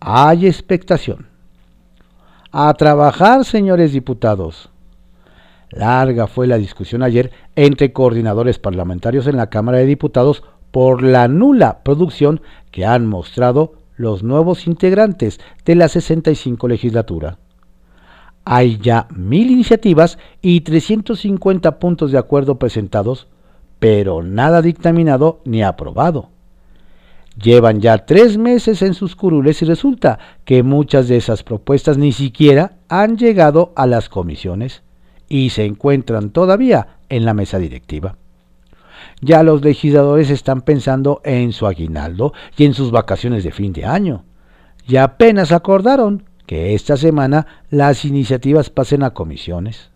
Hay 0.00 0.46
expectación. 0.46 1.28
A 2.52 2.72
trabajar, 2.74 3.44
señores 3.44 3.92
diputados. 3.92 4.70
Larga 5.70 6.26
fue 6.26 6.46
la 6.46 6.58
discusión 6.58 7.02
ayer 7.02 7.32
entre 7.56 7.92
coordinadores 7.92 8.58
parlamentarios 8.58 9.26
en 9.26 9.36
la 9.36 9.50
Cámara 9.50 9.78
de 9.78 9.86
Diputados 9.86 10.44
por 10.70 11.02
la 11.02 11.26
nula 11.26 11.82
producción 11.82 12.40
que 12.70 12.84
han 12.84 13.06
mostrado 13.06 13.74
los 13.96 14.22
nuevos 14.22 14.66
integrantes 14.66 15.40
de 15.64 15.74
la 15.74 15.88
65 15.88 16.68
legislatura. 16.68 17.38
Hay 18.44 18.78
ya 18.78 19.08
mil 19.14 19.50
iniciativas 19.50 20.18
y 20.42 20.60
350 20.60 21.78
puntos 21.78 22.12
de 22.12 22.18
acuerdo 22.18 22.58
presentados, 22.58 23.26
pero 23.78 24.22
nada 24.22 24.60
dictaminado 24.60 25.40
ni 25.44 25.62
aprobado. 25.62 26.28
Llevan 27.40 27.80
ya 27.80 28.06
tres 28.06 28.38
meses 28.38 28.82
en 28.82 28.94
sus 28.94 29.16
curules 29.16 29.60
y 29.62 29.64
resulta 29.64 30.18
que 30.44 30.62
muchas 30.62 31.08
de 31.08 31.16
esas 31.16 31.42
propuestas 31.42 31.98
ni 31.98 32.12
siquiera 32.12 32.76
han 32.88 33.16
llegado 33.16 33.72
a 33.76 33.86
las 33.86 34.08
comisiones 34.08 34.82
y 35.28 35.50
se 35.50 35.64
encuentran 35.64 36.30
todavía 36.30 36.98
en 37.08 37.24
la 37.24 37.34
mesa 37.34 37.58
directiva. 37.58 38.16
Ya 39.20 39.42
los 39.42 39.62
legisladores 39.62 40.30
están 40.30 40.62
pensando 40.62 41.20
en 41.24 41.52
su 41.52 41.66
aguinaldo 41.66 42.32
y 42.56 42.64
en 42.64 42.74
sus 42.74 42.90
vacaciones 42.90 43.42
de 43.42 43.50
fin 43.50 43.72
de 43.72 43.84
año. 43.84 44.24
Y 44.86 44.96
apenas 44.96 45.50
acordaron 45.50 46.24
que 46.46 46.74
esta 46.74 46.96
semana 46.96 47.64
las 47.70 48.04
iniciativas 48.04 48.70
pasen 48.70 49.02
a 49.02 49.10
comisiones. 49.10 49.90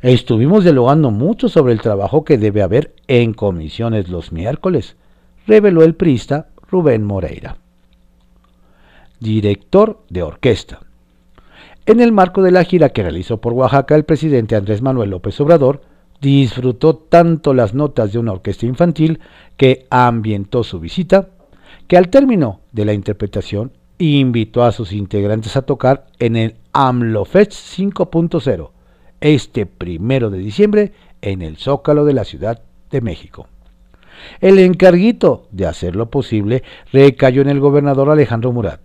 Estuvimos 0.00 0.64
dialogando 0.64 1.10
mucho 1.10 1.48
sobre 1.48 1.72
el 1.72 1.80
trabajo 1.80 2.24
que 2.24 2.38
debe 2.38 2.62
haber 2.62 2.94
en 3.06 3.34
comisiones 3.34 4.08
los 4.08 4.32
miércoles, 4.32 4.96
reveló 5.46 5.84
el 5.84 5.94
prista 5.94 6.48
Rubén 6.68 7.04
Moreira. 7.04 7.56
Director 9.20 10.02
de 10.08 10.22
orquesta. 10.24 10.80
En 11.86 12.00
el 12.00 12.12
marco 12.12 12.42
de 12.42 12.50
la 12.50 12.64
gira 12.64 12.88
que 12.88 13.02
realizó 13.02 13.40
por 13.40 13.52
Oaxaca, 13.52 13.94
el 13.94 14.04
presidente 14.04 14.56
Andrés 14.56 14.82
Manuel 14.82 15.10
López 15.10 15.40
Obrador 15.40 15.82
disfrutó 16.20 16.96
tanto 16.96 17.54
las 17.54 17.74
notas 17.74 18.12
de 18.12 18.18
una 18.18 18.32
orquesta 18.32 18.66
infantil 18.66 19.20
que 19.56 19.86
ambientó 19.90 20.62
su 20.64 20.80
visita, 20.80 21.28
que 21.88 21.96
al 21.96 22.08
término 22.08 22.60
de 22.70 22.84
la 22.84 22.92
interpretación 22.92 23.72
invitó 23.98 24.64
a 24.64 24.72
sus 24.72 24.92
integrantes 24.92 25.56
a 25.56 25.62
tocar 25.62 26.06
en 26.18 26.36
el 26.36 26.56
AMLOFest 26.72 27.52
5.0 27.52 28.70
este 29.20 29.66
primero 29.66 30.30
de 30.30 30.38
diciembre 30.38 30.92
en 31.20 31.42
el 31.42 31.56
Zócalo 31.56 32.04
de 32.04 32.12
la 32.12 32.24
Ciudad 32.24 32.62
de 32.90 33.00
México. 33.00 33.46
El 34.40 34.58
encarguito 34.58 35.46
de 35.50 35.66
hacer 35.66 35.96
lo 35.96 36.10
posible 36.10 36.62
recayó 36.92 37.42
en 37.42 37.48
el 37.48 37.60
gobernador 37.60 38.10
Alejandro 38.10 38.52
Murat, 38.52 38.80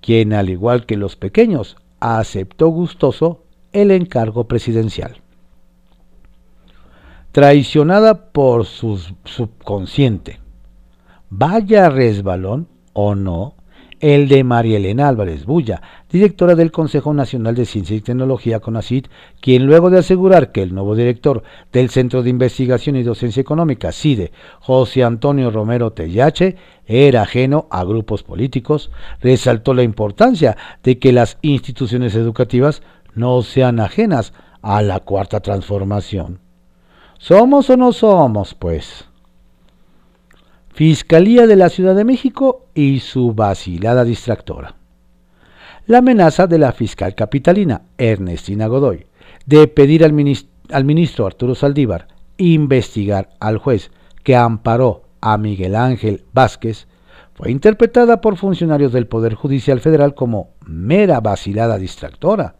quien 0.00 0.32
al 0.32 0.50
igual 0.50 0.86
que 0.86 0.96
los 0.96 1.16
pequeños 1.16 1.76
aceptó 2.00 2.68
gustoso 2.68 3.44
el 3.72 3.90
encargo 3.90 4.44
presidencial. 4.44 5.16
Traicionada 7.32 8.30
por 8.32 8.66
su 8.66 9.00
subconsciente. 9.24 10.40
Vaya 11.30 11.88
resbalón 11.88 12.68
o 12.92 13.14
no 13.14 13.54
el 14.02 14.28
de 14.28 14.42
María 14.42 14.78
Elena 14.78 15.08
Álvarez 15.08 15.46
Bulla, 15.46 15.80
directora 16.10 16.56
del 16.56 16.72
Consejo 16.72 17.14
Nacional 17.14 17.54
de 17.54 17.64
Ciencia 17.64 17.96
y 17.96 18.00
Tecnología 18.00 18.58
CONACIT, 18.58 19.06
quien 19.40 19.64
luego 19.64 19.90
de 19.90 20.00
asegurar 20.00 20.50
que 20.50 20.60
el 20.60 20.74
nuevo 20.74 20.96
director 20.96 21.44
del 21.72 21.88
Centro 21.88 22.24
de 22.24 22.30
Investigación 22.30 22.96
y 22.96 23.04
Docencia 23.04 23.40
Económica, 23.40 23.92
CIDE, 23.92 24.32
José 24.58 25.04
Antonio 25.04 25.52
Romero 25.52 25.92
Tellache, 25.92 26.56
era 26.84 27.22
ajeno 27.22 27.68
a 27.70 27.84
grupos 27.84 28.24
políticos, 28.24 28.90
resaltó 29.20 29.72
la 29.72 29.84
importancia 29.84 30.56
de 30.82 30.98
que 30.98 31.12
las 31.12 31.38
instituciones 31.40 32.16
educativas 32.16 32.82
no 33.14 33.40
sean 33.42 33.78
ajenas 33.78 34.32
a 34.62 34.82
la 34.82 34.98
cuarta 34.98 35.38
transformación. 35.38 36.40
¿Somos 37.18 37.70
o 37.70 37.76
no 37.76 37.92
somos, 37.92 38.56
pues? 38.56 39.11
Fiscalía 40.74 41.46
de 41.46 41.56
la 41.56 41.68
Ciudad 41.68 41.94
de 41.94 42.04
México 42.04 42.64
y 42.74 43.00
su 43.00 43.34
vacilada 43.34 44.04
distractora. 44.04 44.74
La 45.86 45.98
amenaza 45.98 46.46
de 46.46 46.58
la 46.58 46.72
fiscal 46.72 47.14
capitalina, 47.14 47.82
Ernestina 47.98 48.68
Godoy, 48.68 49.04
de 49.44 49.68
pedir 49.68 50.02
al, 50.02 50.14
ministro, 50.14 51.26
Arturo 51.26 51.54
Saldívar 51.54 52.08
investigar 52.38 53.28
al 53.38 53.58
juez 53.58 53.90
que 54.24 54.34
amparó 54.34 55.02
a 55.20 55.36
Miguel 55.36 55.76
Ángel 55.76 56.24
Vázquez, 56.32 56.86
fue 57.34 57.50
interpretada 57.50 58.22
por 58.22 58.38
funcionarios 58.38 58.92
del 58.92 59.06
Poder 59.06 59.34
Judicial 59.34 59.80
Federal 59.80 60.14
como 60.14 60.52
mera 60.64 61.20
vacilada 61.20 61.76
distractora, 61.76 62.56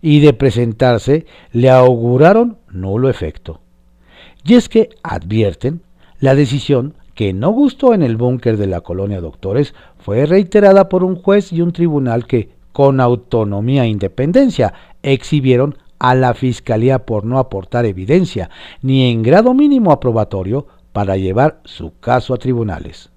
y 0.00 0.20
de 0.20 0.34
presentarse 0.34 1.26
le 1.50 1.68
auguraron 1.68 2.58
nulo 2.70 3.08
efecto. 3.08 3.60
Y 4.44 4.54
es 4.54 4.68
que 4.68 4.90
advierten, 5.02 5.82
la 6.20 6.34
decisión 6.34 6.94
que 7.20 7.34
no 7.34 7.50
gustó 7.50 7.92
en 7.92 8.02
el 8.02 8.16
búnker 8.16 8.56
de 8.56 8.66
la 8.66 8.80
colonia 8.80 9.20
Doctores 9.20 9.74
fue 9.98 10.24
reiterada 10.24 10.88
por 10.88 11.04
un 11.04 11.16
juez 11.16 11.52
y 11.52 11.60
un 11.60 11.70
tribunal 11.70 12.26
que, 12.26 12.48
con 12.72 12.98
autonomía 12.98 13.84
e 13.84 13.88
independencia, 13.88 14.72
exhibieron 15.02 15.76
a 15.98 16.14
la 16.14 16.32
Fiscalía 16.32 17.00
por 17.00 17.26
no 17.26 17.38
aportar 17.38 17.84
evidencia, 17.84 18.48
ni 18.80 19.10
en 19.10 19.22
grado 19.22 19.52
mínimo 19.52 19.92
aprobatorio, 19.92 20.66
para 20.94 21.18
llevar 21.18 21.60
su 21.66 21.92
caso 22.00 22.32
a 22.32 22.38
tribunales. 22.38 23.10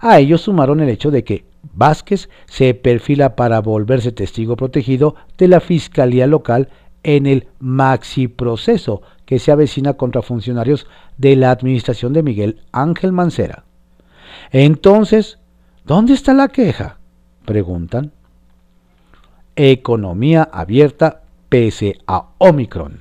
A 0.00 0.18
ello 0.18 0.38
sumaron 0.38 0.80
el 0.80 0.88
hecho 0.88 1.10
de 1.10 1.22
que 1.22 1.44
Vázquez 1.74 2.30
se 2.46 2.72
perfila 2.72 3.36
para 3.36 3.60
volverse 3.60 4.12
testigo 4.12 4.56
protegido 4.56 5.14
de 5.36 5.48
la 5.48 5.60
Fiscalía 5.60 6.26
local 6.26 6.70
en 7.02 7.26
el 7.26 7.48
maxi 7.60 8.28
proceso 8.28 9.02
que 9.26 9.38
se 9.38 9.52
avecina 9.52 9.94
contra 9.94 10.22
funcionarios 10.22 10.86
de 11.18 11.36
la 11.36 11.50
administración 11.50 12.12
de 12.12 12.22
Miguel 12.22 12.62
Ángel 12.72 13.12
Mancera. 13.12 13.64
Entonces, 14.50 15.38
¿dónde 15.84 16.14
está 16.14 16.32
la 16.32 16.48
queja? 16.48 16.98
Preguntan. 17.44 18.12
Economía 19.56 20.48
abierta 20.50 21.22
pese 21.48 21.98
a 22.06 22.28
Omicron. 22.38 23.00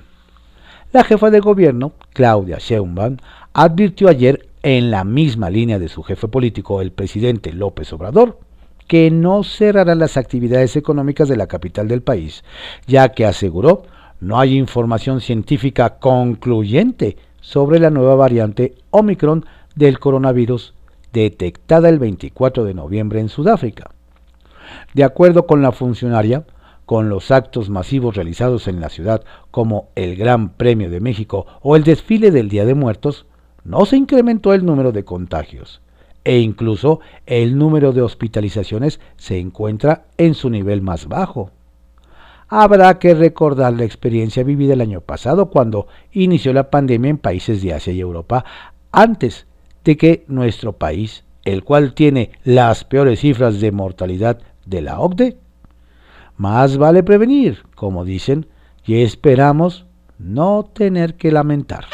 La 0.91 1.03
jefa 1.03 1.29
de 1.29 1.39
gobierno, 1.39 1.93
Claudia 2.13 2.57
Sheinbaum, 2.59 3.17
advirtió 3.53 4.07
ayer 4.07 4.47
en 4.63 4.89
la 4.91 5.03
misma 5.03 5.49
línea 5.49 5.77
de 5.77 5.89
su 5.89 6.01
jefe 6.03 6.27
político, 6.27 6.81
el 6.81 6.91
presidente 6.91 7.53
López 7.53 7.91
Obrador, 7.93 8.39
que 8.87 9.11
no 9.11 9.43
cerrará 9.43 9.93
las 9.95 10.17
actividades 10.17 10.75
económicas 10.75 11.27
de 11.27 11.37
la 11.37 11.47
capital 11.47 11.87
del 11.87 12.01
país, 12.01 12.43
ya 12.87 13.09
que 13.09 13.25
aseguró 13.25 13.83
no 14.19 14.39
hay 14.39 14.57
información 14.57 15.21
científica 15.21 15.97
concluyente 15.99 17.17
sobre 17.41 17.79
la 17.79 17.89
nueva 17.89 18.15
variante 18.15 18.75
Omicron 18.91 19.45
del 19.75 19.99
coronavirus 19.99 20.73
detectada 21.13 21.89
el 21.89 21.99
24 21.99 22.63
de 22.65 22.73
noviembre 22.73 23.19
en 23.19 23.29
Sudáfrica. 23.29 23.91
De 24.93 25.03
acuerdo 25.03 25.45
con 25.45 25.61
la 25.61 25.71
funcionaria, 25.71 26.45
con 26.85 27.09
los 27.09 27.31
actos 27.31 27.69
masivos 27.69 28.15
realizados 28.15 28.67
en 28.67 28.79
la 28.79 28.89
ciudad 28.89 29.23
como 29.51 29.89
el 29.95 30.15
Gran 30.15 30.49
Premio 30.49 30.89
de 30.89 30.99
México 30.99 31.45
o 31.61 31.75
el 31.75 31.83
desfile 31.83 32.31
del 32.31 32.49
Día 32.49 32.65
de 32.65 32.75
Muertos, 32.75 33.25
no 33.63 33.85
se 33.85 33.97
incrementó 33.97 34.53
el 34.53 34.65
número 34.65 34.91
de 34.91 35.03
contagios 35.03 35.81
e 36.25 36.39
incluso 36.39 36.99
el 37.27 37.57
número 37.57 37.93
de 37.93 38.01
hospitalizaciones 38.01 38.99
se 39.15 39.39
encuentra 39.39 40.05
en 40.17 40.33
su 40.33 40.49
nivel 40.49 40.81
más 40.81 41.07
bajo. 41.07 41.51
Habrá 42.47 42.99
que 42.99 43.15
recordar 43.15 43.73
la 43.73 43.85
experiencia 43.85 44.43
vivida 44.43 44.73
el 44.73 44.81
año 44.81 45.01
pasado 45.01 45.49
cuando 45.49 45.87
inició 46.11 46.53
la 46.53 46.69
pandemia 46.69 47.09
en 47.09 47.17
países 47.17 47.61
de 47.61 47.73
Asia 47.73 47.93
y 47.93 47.99
Europa 47.99 48.45
antes 48.91 49.47
de 49.83 49.97
que 49.97 50.25
nuestro 50.27 50.73
país, 50.73 51.23
el 51.43 51.63
cual 51.63 51.93
tiene 51.93 52.31
las 52.43 52.83
peores 52.83 53.19
cifras 53.19 53.59
de 53.59 53.71
mortalidad 53.71 54.39
de 54.65 54.81
la 54.81 54.99
OCDE, 54.99 55.37
más 56.37 56.77
vale 56.77 57.03
prevenir, 57.03 57.63
como 57.75 58.05
dicen, 58.05 58.47
y 58.85 59.01
esperamos 59.01 59.85
no 60.17 60.69
tener 60.73 61.15
que 61.15 61.31
lamentar. 61.31 61.85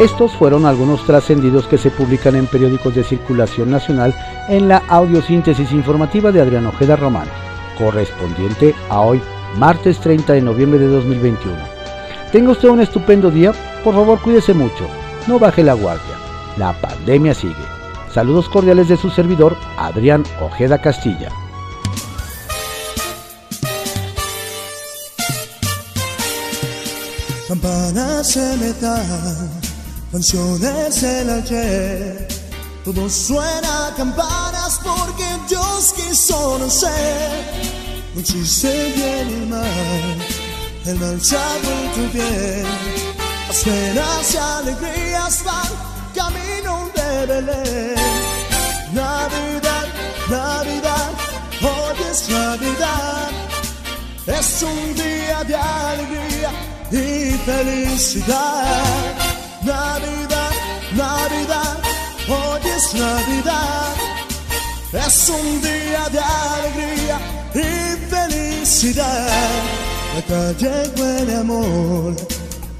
Estos 0.00 0.30
fueron 0.36 0.64
algunos 0.64 1.04
trascendidos 1.04 1.66
que 1.66 1.76
se 1.76 1.90
publican 1.90 2.36
en 2.36 2.46
periódicos 2.46 2.94
de 2.94 3.02
circulación 3.02 3.68
nacional 3.68 4.14
en 4.48 4.68
la 4.68 4.76
audiosíntesis 4.88 5.72
informativa 5.72 6.30
de 6.30 6.40
Adrián 6.40 6.66
Ojeda 6.66 6.94
Román, 6.94 7.26
correspondiente 7.76 8.76
a 8.90 9.00
hoy, 9.00 9.20
martes 9.56 9.98
30 9.98 10.34
de 10.34 10.40
noviembre 10.40 10.78
de 10.78 10.86
2021. 10.86 11.56
Tenga 12.30 12.52
usted 12.52 12.68
un 12.68 12.80
estupendo 12.80 13.28
día, 13.28 13.52
por 13.82 13.92
favor 13.92 14.20
cuídese 14.20 14.54
mucho, 14.54 14.86
no 15.26 15.40
baje 15.40 15.64
la 15.64 15.74
guardia, 15.74 16.14
la 16.56 16.72
pandemia 16.74 17.34
sigue. 17.34 17.54
Saludos 18.14 18.48
cordiales 18.48 18.86
de 18.86 18.96
su 18.96 19.10
servidor, 19.10 19.56
Adrián 19.76 20.22
Ojeda 20.40 20.80
Castilla. 20.80 21.28
Canciones 30.10 31.00
del 31.02 31.30
ayer. 31.30 32.28
Todo 32.84 33.08
suena 33.10 33.92
campanas 33.96 34.80
porque 34.82 35.24
Dios 35.48 35.94
quiso 35.94 36.58
no 36.58 36.70
ser. 36.70 37.44
No 38.14 38.20
existe 38.20 38.92
bien 38.96 39.42
y 39.42 39.46
mal, 39.46 40.26
el 40.86 40.98
mal 40.98 41.20
ha 41.20 41.48
vuelto 41.64 42.12
bien. 42.12 42.64
Las 43.48 43.58
penas 43.62 44.34
y 44.34 44.36
alegrías 44.36 45.44
van 45.44 45.72
camino 46.14 46.90
de 46.94 47.26
Belén. 47.26 47.94
Navidad, 48.92 49.86
Navidad, 50.30 51.10
hoy 51.62 51.96
es 52.10 52.28
Navidad. 52.28 53.30
Es 54.26 54.62
un 54.62 54.94
día 54.94 55.44
de 55.44 55.54
alegría 55.54 56.50
y 56.90 57.36
felicidad. 57.44 59.27
Navidad, 59.68 60.50
Navidad, 60.96 61.76
hoy 62.26 62.70
es 62.74 62.94
Navidad. 62.94 63.94
Es 64.94 65.28
un 65.28 65.60
día 65.60 66.08
de 66.10 66.20
alegría 66.20 67.18
y 67.54 68.08
felicidad. 68.08 69.28
La 70.14 70.22
calle 70.22 70.90
huele 70.96 71.36
amor, 71.36 72.16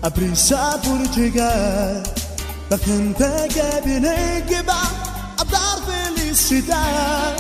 a 0.00 0.08
prisa 0.08 0.80
por 0.82 1.02
llegar. 1.14 2.02
La 2.70 2.78
gente 2.78 3.26
que 3.52 3.68
viene 3.84 4.38
y 4.38 4.48
que 4.48 4.62
va 4.62 4.82
a 5.36 5.44
dar 5.44 5.78
felicidad. 5.84 7.36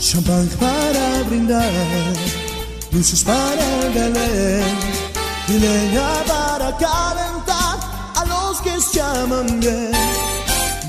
Champán 0.00 0.48
para 0.58 1.22
brindar, 1.28 2.14
luces 2.90 3.22
para 3.22 3.64
el 3.84 4.62
y 5.46 5.52
leña 5.52 6.24
para 6.26 6.76
calentar 6.76 7.27
se 9.18 9.24
llaman 9.24 9.60
bien. 9.60 9.90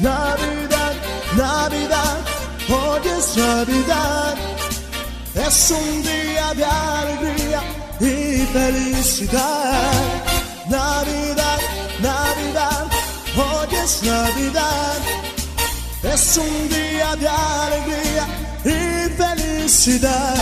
Navidad, 0.01 0.93
Navidad, 1.35 2.17
hoy 2.69 3.01
es 3.17 3.37
Navidad. 3.37 4.35
Es 5.35 5.71
un 5.71 6.03
día 6.03 6.53
de 6.53 6.65
alegría 6.65 7.61
y 7.99 8.45
felicidad. 8.53 9.93
Navidad, 10.69 11.59
Navidad, 12.01 12.85
hoy 13.35 13.75
es 13.83 14.03
Navidad. 14.03 14.97
Es 16.03 16.37
un 16.37 16.69
día 16.69 17.15
de 17.15 17.27
alegría 17.27 18.27
y 18.65 19.09
felicidad. 19.17 20.35